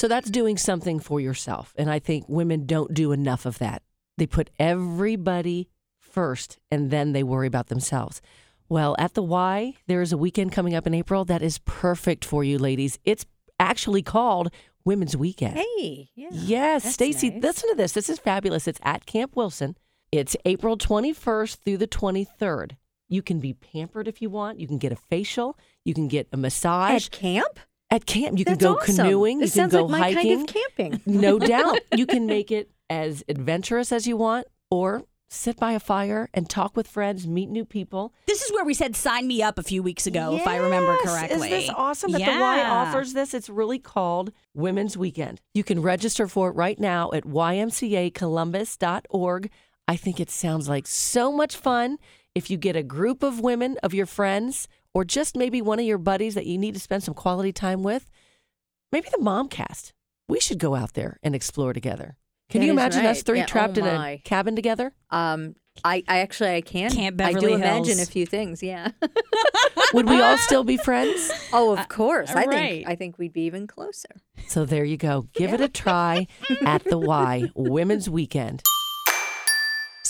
So 0.00 0.08
that's 0.08 0.30
doing 0.30 0.56
something 0.56 0.98
for 0.98 1.20
yourself. 1.20 1.74
And 1.76 1.90
I 1.90 1.98
think 1.98 2.24
women 2.26 2.64
don't 2.64 2.94
do 2.94 3.12
enough 3.12 3.44
of 3.44 3.58
that. 3.58 3.82
They 4.16 4.26
put 4.26 4.48
everybody 4.58 5.68
first 5.98 6.58
and 6.70 6.90
then 6.90 7.12
they 7.12 7.22
worry 7.22 7.46
about 7.46 7.66
themselves. 7.66 8.22
Well, 8.70 8.96
at 8.98 9.12
the 9.12 9.22
Y, 9.22 9.74
there 9.88 10.00
is 10.00 10.10
a 10.10 10.16
weekend 10.16 10.52
coming 10.52 10.74
up 10.74 10.86
in 10.86 10.94
April 10.94 11.26
that 11.26 11.42
is 11.42 11.58
perfect 11.66 12.24
for 12.24 12.42
you, 12.42 12.56
ladies. 12.56 12.98
It's 13.04 13.26
actually 13.58 14.00
called 14.00 14.50
Women's 14.86 15.18
Weekend. 15.18 15.58
Hey, 15.58 16.08
yeah. 16.14 16.28
Yes, 16.32 16.94
Stacy, 16.94 17.28
nice. 17.28 17.42
listen 17.42 17.68
to 17.68 17.74
this. 17.74 17.92
This 17.92 18.08
is 18.08 18.18
fabulous. 18.18 18.66
It's 18.66 18.80
at 18.82 19.04
Camp 19.04 19.36
Wilson. 19.36 19.76
It's 20.10 20.34
April 20.46 20.78
21st 20.78 21.56
through 21.56 21.76
the 21.76 21.86
23rd. 21.86 22.78
You 23.10 23.20
can 23.20 23.38
be 23.38 23.52
pampered 23.52 24.08
if 24.08 24.22
you 24.22 24.30
want. 24.30 24.60
You 24.60 24.66
can 24.66 24.78
get 24.78 24.92
a 24.92 24.96
facial. 24.96 25.58
You 25.84 25.92
can 25.92 26.08
get 26.08 26.28
a 26.32 26.38
massage. 26.38 27.04
At 27.04 27.10
camp? 27.10 27.60
At 27.90 28.06
camp, 28.06 28.38
you 28.38 28.44
can 28.44 28.56
go 28.56 28.76
awesome. 28.76 28.96
canoeing. 28.96 29.38
This 29.40 29.56
you 29.56 29.62
can 29.62 29.70
sounds 29.70 29.80
go 29.80 29.86
like 29.86 30.00
my 30.00 30.12
hiking. 30.12 30.46
kind 30.46 30.48
of 30.48 30.54
camping. 30.76 31.00
no 31.20 31.38
doubt. 31.38 31.80
You 31.96 32.06
can 32.06 32.26
make 32.26 32.50
it 32.52 32.70
as 32.88 33.24
adventurous 33.28 33.90
as 33.92 34.06
you 34.06 34.16
want 34.16 34.46
or 34.70 35.02
sit 35.28 35.56
by 35.58 35.72
a 35.72 35.80
fire 35.80 36.28
and 36.34 36.48
talk 36.50 36.76
with 36.76 36.86
friends, 36.88 37.26
meet 37.26 37.48
new 37.48 37.64
people. 37.64 38.12
This 38.26 38.42
is 38.42 38.52
where 38.52 38.64
we 38.64 38.74
said 38.74 38.96
sign 38.96 39.26
me 39.28 39.42
up 39.42 39.58
a 39.58 39.62
few 39.62 39.82
weeks 39.82 40.06
ago, 40.06 40.34
if 40.34 40.46
I 40.46 40.56
remember 40.56 40.96
Yes. 41.04 41.06
correctly. 41.12 41.52
Is 41.52 41.66
this 41.66 41.74
awesome 41.76 42.10
that 42.12 42.18
the 42.18 42.40
Y 42.40 42.62
offers 42.64 43.12
this? 43.12 43.32
It's 43.34 43.48
really 43.48 43.78
called 43.78 44.32
Women's 44.54 44.96
Weekend. 44.96 45.40
You 45.54 45.62
can 45.64 45.82
register 45.82 46.26
for 46.28 46.48
it 46.50 46.56
right 46.56 46.78
now 46.80 47.10
at 47.12 47.24
ymcacolumbus.org. 47.24 49.50
I 49.88 49.96
think 49.96 50.20
it 50.20 50.30
sounds 50.30 50.68
like 50.68 50.86
so 50.86 51.32
much 51.32 51.56
fun. 51.56 51.98
If 52.34 52.48
you 52.50 52.56
get 52.56 52.76
a 52.76 52.82
group 52.82 53.22
of 53.24 53.40
women 53.40 53.76
of 53.82 53.92
your 53.92 54.06
friends 54.06 54.68
or 54.94 55.04
just 55.04 55.36
maybe 55.36 55.62
one 55.62 55.78
of 55.78 55.84
your 55.84 55.98
buddies 55.98 56.34
that 56.34 56.46
you 56.46 56.58
need 56.58 56.74
to 56.74 56.80
spend 56.80 57.02
some 57.02 57.14
quality 57.14 57.52
time 57.52 57.82
with, 57.82 58.10
maybe 58.92 59.08
the 59.10 59.22
Momcast. 59.22 59.92
We 60.28 60.40
should 60.40 60.58
go 60.58 60.74
out 60.74 60.94
there 60.94 61.18
and 61.22 61.34
explore 61.34 61.72
together. 61.72 62.16
Can 62.48 62.60
That 62.60 62.66
you 62.66 62.72
is 62.72 62.76
imagine 62.78 63.06
us 63.06 63.22
three 63.22 63.38
Yeah, 63.38 63.46
trapped 63.46 63.78
oh 63.78 63.84
in 63.84 63.86
a 63.86 64.18
cabin 64.18 64.56
together? 64.56 64.92
Um, 65.10 65.54
I, 65.84 66.02
I 66.08 66.18
actually 66.18 66.50
I 66.50 66.60
can. 66.60 66.90
Camp 66.90 67.20
I 67.20 67.32
Beverly 67.32 67.48
do 67.48 67.54
imagine 67.54 68.00
a 68.00 68.06
few 68.06 68.26
things. 68.26 68.62
Yeah. 68.62 68.90
Would 69.94 70.08
we 70.08 70.20
all 70.20 70.36
still 70.38 70.64
be 70.64 70.76
friends? 70.76 71.30
oh, 71.52 71.72
of 71.72 71.88
course. 71.88 72.30
I 72.30 72.44
right. 72.44 72.50
think 72.50 72.88
I 72.88 72.94
think 72.96 73.18
we'd 73.18 73.32
be 73.32 73.42
even 73.42 73.66
closer. 73.66 74.08
So 74.46 74.64
there 74.64 74.84
you 74.84 74.96
go. 74.96 75.26
Give 75.32 75.52
it 75.52 75.60
a 75.60 75.68
try 75.68 76.26
at 76.64 76.84
the 76.84 76.98
Y 76.98 77.50
Women's 77.54 78.10
Weekend. 78.10 78.62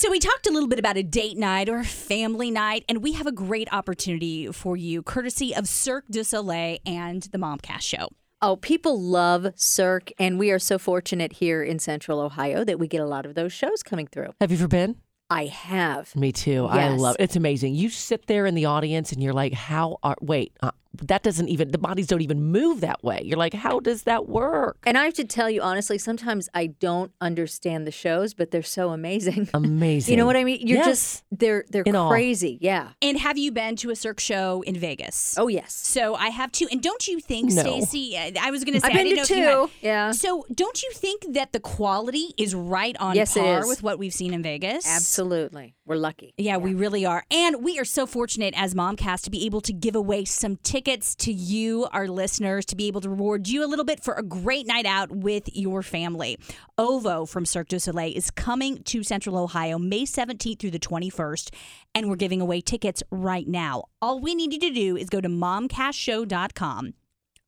So 0.00 0.10
we 0.10 0.18
talked 0.18 0.46
a 0.46 0.50
little 0.50 0.66
bit 0.66 0.78
about 0.78 0.96
a 0.96 1.02
date 1.02 1.36
night 1.36 1.68
or 1.68 1.80
a 1.80 1.84
family 1.84 2.50
night, 2.50 2.86
and 2.88 3.02
we 3.02 3.12
have 3.12 3.26
a 3.26 3.32
great 3.32 3.70
opportunity 3.70 4.50
for 4.50 4.74
you, 4.74 5.02
courtesy 5.02 5.54
of 5.54 5.68
Cirque 5.68 6.06
du 6.10 6.24
Soleil 6.24 6.78
and 6.86 7.24
the 7.24 7.36
Momcast 7.36 7.82
Show. 7.82 8.08
Oh, 8.40 8.56
people 8.56 8.98
love 8.98 9.52
Cirque, 9.56 10.10
and 10.18 10.38
we 10.38 10.50
are 10.52 10.58
so 10.58 10.78
fortunate 10.78 11.34
here 11.34 11.62
in 11.62 11.78
Central 11.78 12.18
Ohio 12.18 12.64
that 12.64 12.78
we 12.78 12.88
get 12.88 13.02
a 13.02 13.06
lot 13.06 13.26
of 13.26 13.34
those 13.34 13.52
shows 13.52 13.82
coming 13.82 14.06
through. 14.06 14.30
Have 14.40 14.50
you 14.50 14.56
ever 14.56 14.68
been? 14.68 14.96
I 15.28 15.44
have. 15.44 16.16
Me 16.16 16.32
too. 16.32 16.64
I 16.64 16.88
Yes. 16.88 16.98
love 16.98 17.16
it's 17.18 17.36
amazing. 17.36 17.74
You 17.74 17.90
sit 17.90 18.26
there 18.26 18.46
in 18.46 18.54
the 18.54 18.64
audience 18.64 19.12
and 19.12 19.22
you're 19.22 19.34
like, 19.34 19.52
how 19.52 19.98
are 20.02 20.16
wait, 20.22 20.56
uh, 20.62 20.70
that 21.02 21.22
doesn't 21.22 21.48
even 21.48 21.70
the 21.70 21.78
bodies 21.78 22.06
don't 22.08 22.20
even 22.20 22.42
move 22.44 22.80
that 22.80 23.02
way. 23.04 23.20
You're 23.24 23.38
like, 23.38 23.54
how 23.54 23.80
does 23.80 24.02
that 24.04 24.28
work? 24.28 24.76
And 24.84 24.98
I 24.98 25.04
have 25.04 25.14
to 25.14 25.24
tell 25.24 25.48
you 25.48 25.60
honestly, 25.62 25.98
sometimes 25.98 26.48
I 26.54 26.66
don't 26.66 27.12
understand 27.20 27.86
the 27.86 27.90
shows, 27.92 28.34
but 28.34 28.50
they're 28.50 28.62
so 28.62 28.90
amazing. 28.90 29.48
Amazing. 29.54 30.10
you 30.12 30.16
know 30.16 30.26
what 30.26 30.36
I 30.36 30.44
mean? 30.44 30.66
You're 30.66 30.78
Yes. 30.78 30.86
just 30.86 31.24
they're 31.30 31.64
they're 31.70 31.82
In 31.84 31.94
awe. 31.96 32.08
crazy. 32.10 32.58
Yeah. 32.60 32.88
And 33.02 33.18
have 33.18 33.38
you 33.38 33.52
been 33.52 33.76
to 33.76 33.90
a 33.90 33.96
Cirque 33.96 34.20
show 34.20 34.62
in 34.62 34.76
Vegas? 34.76 35.36
Oh 35.38 35.48
yes. 35.48 35.72
So 35.72 36.14
I 36.16 36.28
have 36.28 36.50
too. 36.52 36.66
And 36.72 36.82
don't 36.82 37.06
you 37.06 37.20
think, 37.20 37.52
No. 37.52 37.62
Stacy? 37.62 38.16
uh, 38.16 38.32
I 38.40 38.50
was 38.50 38.64
going 38.64 38.74
to 38.74 38.80
say 38.80 38.88
I've 38.88 38.94
I 38.94 38.96
been 39.04 39.14
didn't 39.14 39.26
to 39.26 39.34
know 39.36 39.40
if 39.40 39.40
you 39.40 39.44
had- 39.44 39.66
two. 39.82 39.86
Yeah. 39.86 40.10
So 40.12 40.44
don't 40.54 40.82
you 40.82 40.90
think 40.92 41.24
that 41.34 41.52
the 41.52 41.60
quality 41.60 42.34
is 42.36 42.54
right 42.54 42.96
on 42.98 43.14
Yes, 43.14 43.34
par 43.34 43.66
with 43.66 43.82
what 43.82 43.98
we've 43.98 44.12
seen 44.14 44.34
in 44.34 44.42
Vegas? 44.42 44.86
Absolutely. 44.88 45.74
We're 45.86 45.96
lucky. 45.96 46.34
Yeah, 46.36 46.56
we 46.56 46.74
really 46.74 47.04
are. 47.04 47.24
And 47.30 47.64
we 47.64 47.78
are 47.78 47.84
so 47.84 48.06
fortunate 48.06 48.54
as 48.56 48.74
Momcast 48.74 49.22
to 49.24 49.30
be 49.30 49.44
able 49.46 49.60
to 49.62 49.72
give 49.72 49.94
away 49.96 50.24
some 50.24 50.56
tickets 50.56 50.79
to 50.84 51.32
you, 51.32 51.86
our 51.92 52.08
listeners, 52.08 52.64
to 52.66 52.76
be 52.76 52.86
able 52.86 53.00
to 53.00 53.10
reward 53.10 53.48
you 53.48 53.64
a 53.64 53.68
little 53.68 53.84
bit 53.84 54.02
for 54.02 54.14
a 54.14 54.22
great 54.22 54.66
night 54.66 54.86
out 54.86 55.10
with 55.10 55.48
your 55.54 55.82
family. 55.82 56.38
OVO 56.78 57.26
from 57.26 57.44
Cirque 57.44 57.68
du 57.68 57.78
Soleil 57.78 58.12
is 58.16 58.30
coming 58.30 58.82
to 58.84 59.02
Central 59.02 59.36
Ohio 59.36 59.78
May 59.78 60.02
17th 60.02 60.58
through 60.58 60.70
the 60.70 60.78
21st, 60.78 61.54
and 61.94 62.08
we're 62.08 62.16
giving 62.16 62.40
away 62.40 62.60
tickets 62.60 63.02
right 63.10 63.46
now. 63.46 63.84
All 64.00 64.20
we 64.20 64.34
need 64.34 64.52
you 64.52 64.60
to 64.60 64.70
do 64.70 64.96
is 64.96 65.08
go 65.08 65.20
to 65.20 65.28
momcastshow.com. 65.28 66.94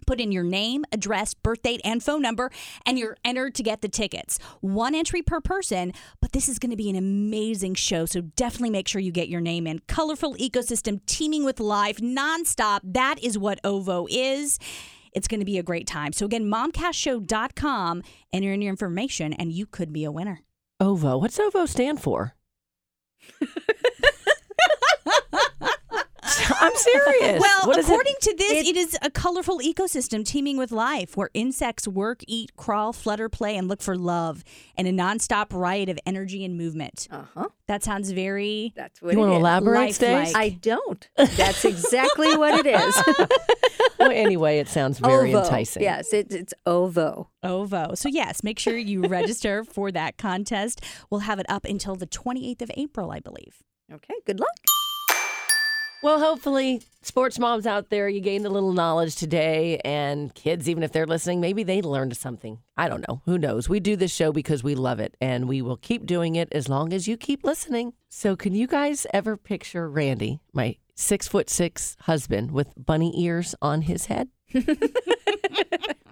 Put 0.06 0.20
in 0.20 0.32
your 0.32 0.44
name, 0.44 0.84
address, 0.92 1.34
birth 1.34 1.62
date, 1.62 1.80
and 1.84 2.02
phone 2.02 2.22
number, 2.22 2.50
and 2.86 2.98
you're 2.98 3.16
entered 3.24 3.54
to 3.56 3.62
get 3.62 3.80
the 3.80 3.88
tickets. 3.88 4.38
One 4.60 4.94
entry 4.94 5.22
per 5.22 5.40
person, 5.40 5.92
but 6.20 6.32
this 6.32 6.48
is 6.48 6.58
going 6.58 6.70
to 6.70 6.76
be 6.76 6.90
an 6.90 6.96
amazing 6.96 7.74
show. 7.74 8.06
So 8.06 8.20
definitely 8.20 8.70
make 8.70 8.88
sure 8.88 9.00
you 9.00 9.12
get 9.12 9.28
your 9.28 9.40
name 9.40 9.66
in. 9.66 9.80
Colorful 9.86 10.34
ecosystem 10.36 11.00
teeming 11.06 11.44
with 11.44 11.60
life 11.60 11.98
nonstop. 11.98 12.80
That 12.84 13.22
is 13.22 13.38
what 13.38 13.60
OVO 13.64 14.06
is. 14.10 14.58
It's 15.12 15.28
going 15.28 15.40
to 15.40 15.46
be 15.46 15.58
a 15.58 15.62
great 15.62 15.86
time. 15.86 16.12
So 16.12 16.26
again, 16.26 16.44
momcastshow.com, 16.44 18.02
enter 18.32 18.52
in 18.52 18.62
your 18.62 18.70
information, 18.70 19.32
and 19.32 19.52
you 19.52 19.66
could 19.66 19.92
be 19.92 20.04
a 20.04 20.12
winner. 20.12 20.40
OVO. 20.80 21.18
What's 21.18 21.38
OVO 21.38 21.66
stand 21.66 22.00
for? 22.02 22.34
I'm 26.62 26.74
serious. 26.76 27.40
Well, 27.40 27.66
What 27.66 27.78
is 27.78 27.88
it? 27.88 27.90
according 27.92 28.14
to 28.20 28.34
this, 28.38 28.68
it 28.68 28.76
is 28.76 28.96
a 29.02 29.10
colorful 29.10 29.58
ecosystem 29.58 30.24
teeming 30.24 30.56
with 30.56 30.70
life 30.72 31.16
where 31.16 31.28
insects 31.34 31.86
work, 31.88 32.20
eat, 32.26 32.54
crawl, 32.56 32.92
flutter, 32.92 33.28
play, 33.28 33.56
and 33.56 33.68
look 33.68 33.82
for 33.82 33.96
love 33.96 34.44
and 34.76 34.86
a 34.86 34.92
nonstop 34.92 35.46
riot 35.52 35.88
of 35.88 35.98
energy 36.06 36.44
and 36.44 36.56
movement. 36.56 37.08
Uh 37.10 37.24
huh. 37.34 37.48
That 37.66 37.82
sounds 37.82 38.10
very. 38.12 38.72
That's 38.76 39.02
what 39.02 39.12
You 39.14 39.18
it 39.18 39.20
want 39.20 39.30
to 39.32 39.36
is. 39.36 39.40
elaborate, 39.40 39.78
Lifelike. 39.78 40.26
Stace? 40.28 40.34
I 40.36 40.48
don't. 40.50 41.08
That's 41.16 41.64
exactly 41.64 42.36
what 42.36 42.64
it 42.64 42.66
is. 42.66 43.02
well, 43.98 44.10
anyway, 44.12 44.58
it 44.58 44.68
sounds 44.68 44.98
very 44.98 45.30
ovo. 45.34 45.42
enticing. 45.44 45.82
Yes, 45.82 46.12
it, 46.12 46.32
it's 46.32 46.54
ovo. 46.66 47.28
OVO. 47.42 47.94
So, 47.94 48.08
yes, 48.08 48.42
make 48.44 48.58
sure 48.58 48.76
you 48.76 49.02
register 49.08 49.64
for 49.64 49.90
that 49.92 50.16
contest. 50.16 50.80
We'll 51.10 51.20
have 51.20 51.38
it 51.40 51.46
up 51.48 51.64
until 51.64 51.96
the 51.96 52.06
28th 52.06 52.62
of 52.62 52.70
April, 52.76 53.10
I 53.10 53.18
believe. 53.20 53.62
Okay. 53.92 54.14
Good 54.26 54.38
luck. 54.38 54.48
Well, 56.02 56.18
hopefully, 56.18 56.82
sports 57.02 57.38
moms 57.38 57.64
out 57.64 57.88
there, 57.90 58.08
you 58.08 58.20
gained 58.20 58.44
a 58.44 58.50
little 58.50 58.72
knowledge 58.72 59.14
today, 59.14 59.78
and 59.84 60.34
kids, 60.34 60.68
even 60.68 60.82
if 60.82 60.90
they're 60.90 61.06
listening, 61.06 61.40
maybe 61.40 61.62
they 61.62 61.80
learned 61.80 62.16
something. 62.16 62.58
I 62.76 62.88
don't 62.88 63.06
know. 63.08 63.22
Who 63.24 63.38
knows? 63.38 63.68
We 63.68 63.78
do 63.78 63.94
this 63.94 64.12
show 64.12 64.32
because 64.32 64.64
we 64.64 64.74
love 64.74 64.98
it, 64.98 65.16
and 65.20 65.46
we 65.48 65.62
will 65.62 65.76
keep 65.76 66.04
doing 66.04 66.34
it 66.34 66.48
as 66.50 66.68
long 66.68 66.92
as 66.92 67.06
you 67.06 67.16
keep 67.16 67.44
listening. 67.44 67.92
So, 68.08 68.34
can 68.34 68.52
you 68.52 68.66
guys 68.66 69.06
ever 69.14 69.36
picture 69.36 69.88
Randy, 69.88 70.40
my 70.52 70.76
six 70.96 71.28
foot 71.28 71.48
six 71.48 71.96
husband, 72.00 72.50
with 72.50 72.72
bunny 72.76 73.12
ears 73.22 73.54
on 73.62 73.82
his 73.82 74.06
head? 74.06 74.28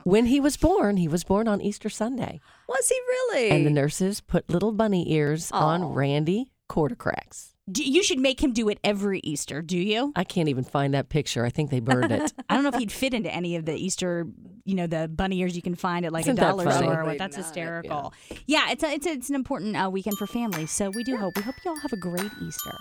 when 0.05 0.27
he 0.27 0.39
was 0.39 0.57
born, 0.57 0.99
he 0.99 1.09
was 1.09 1.25
born 1.25 1.49
on 1.49 1.61
Easter 1.61 1.89
Sunday, 1.89 2.41
Was 2.69 2.89
he 2.89 2.95
really? 3.09 3.51
and 3.51 3.67
the 3.67 3.71
nurses 3.71 4.21
put 4.21 4.49
little 4.49 4.71
bunny 4.71 5.13
ears 5.13 5.51
on. 5.51 5.83
Randy 5.95 6.53
Quartercracks. 6.71 7.55
Do, 7.71 7.85
you 7.85 8.03
should 8.03 8.19
make 8.19 8.43
him 8.43 8.53
do 8.53 8.69
it 8.69 8.79
every 8.83 9.21
Easter, 9.23 9.63
do 9.63 9.77
you? 9.79 10.13
I 10.17 10.25
can't 10.25 10.49
even 10.49 10.65
find 10.65 10.95
that 10.95 11.09
picture. 11.09 11.45
I 11.45 11.51
think 11.51 11.71
they 11.71 11.81
burned 11.81 12.11
it. 12.13 12.33
I 12.49 12.55
don't 12.55 12.63
know 12.63 12.71
if 12.71 12.77
he'd 12.77 12.93
fit 12.93 13.15
into 13.15 13.33
any 13.33 13.57
of 13.57 13.65
the 13.65 13.75
Easter, 13.75 14.27
you 14.65 14.75
know, 14.75 14.87
the 14.87 15.09
bunny 15.09 15.39
ears 15.41 15.55
you 15.57 15.63
can 15.63 15.75
find 15.75 16.07
at 16.07 16.13
like 16.13 16.23
Isn't 16.23 16.39
a 16.39 16.41
dollar 16.41 16.65
funny? 16.65 16.79
store. 16.79 16.95
Probably 16.95 17.19
That's 17.19 17.37
not. 17.37 17.43
hysterical. 17.45 18.15
Yeah, 18.47 18.71
it's 18.71 18.83
a, 18.83 18.91
it's 18.93 19.07
a, 19.07 19.11
it's 19.11 19.29
an 19.29 19.35
important 19.35 19.77
uh, 19.77 19.91
weekend 19.91 20.19
for 20.19 20.27
families. 20.27 20.71
So 20.71 20.91
we 20.91 21.05
do 21.05 21.17
hope 21.17 21.37
we 21.37 21.43
hope 21.43 21.57
you 21.65 21.71
all 21.71 21.79
have 21.81 21.93
a 21.93 21.97
great 21.97 22.31
Easter. 22.43 22.79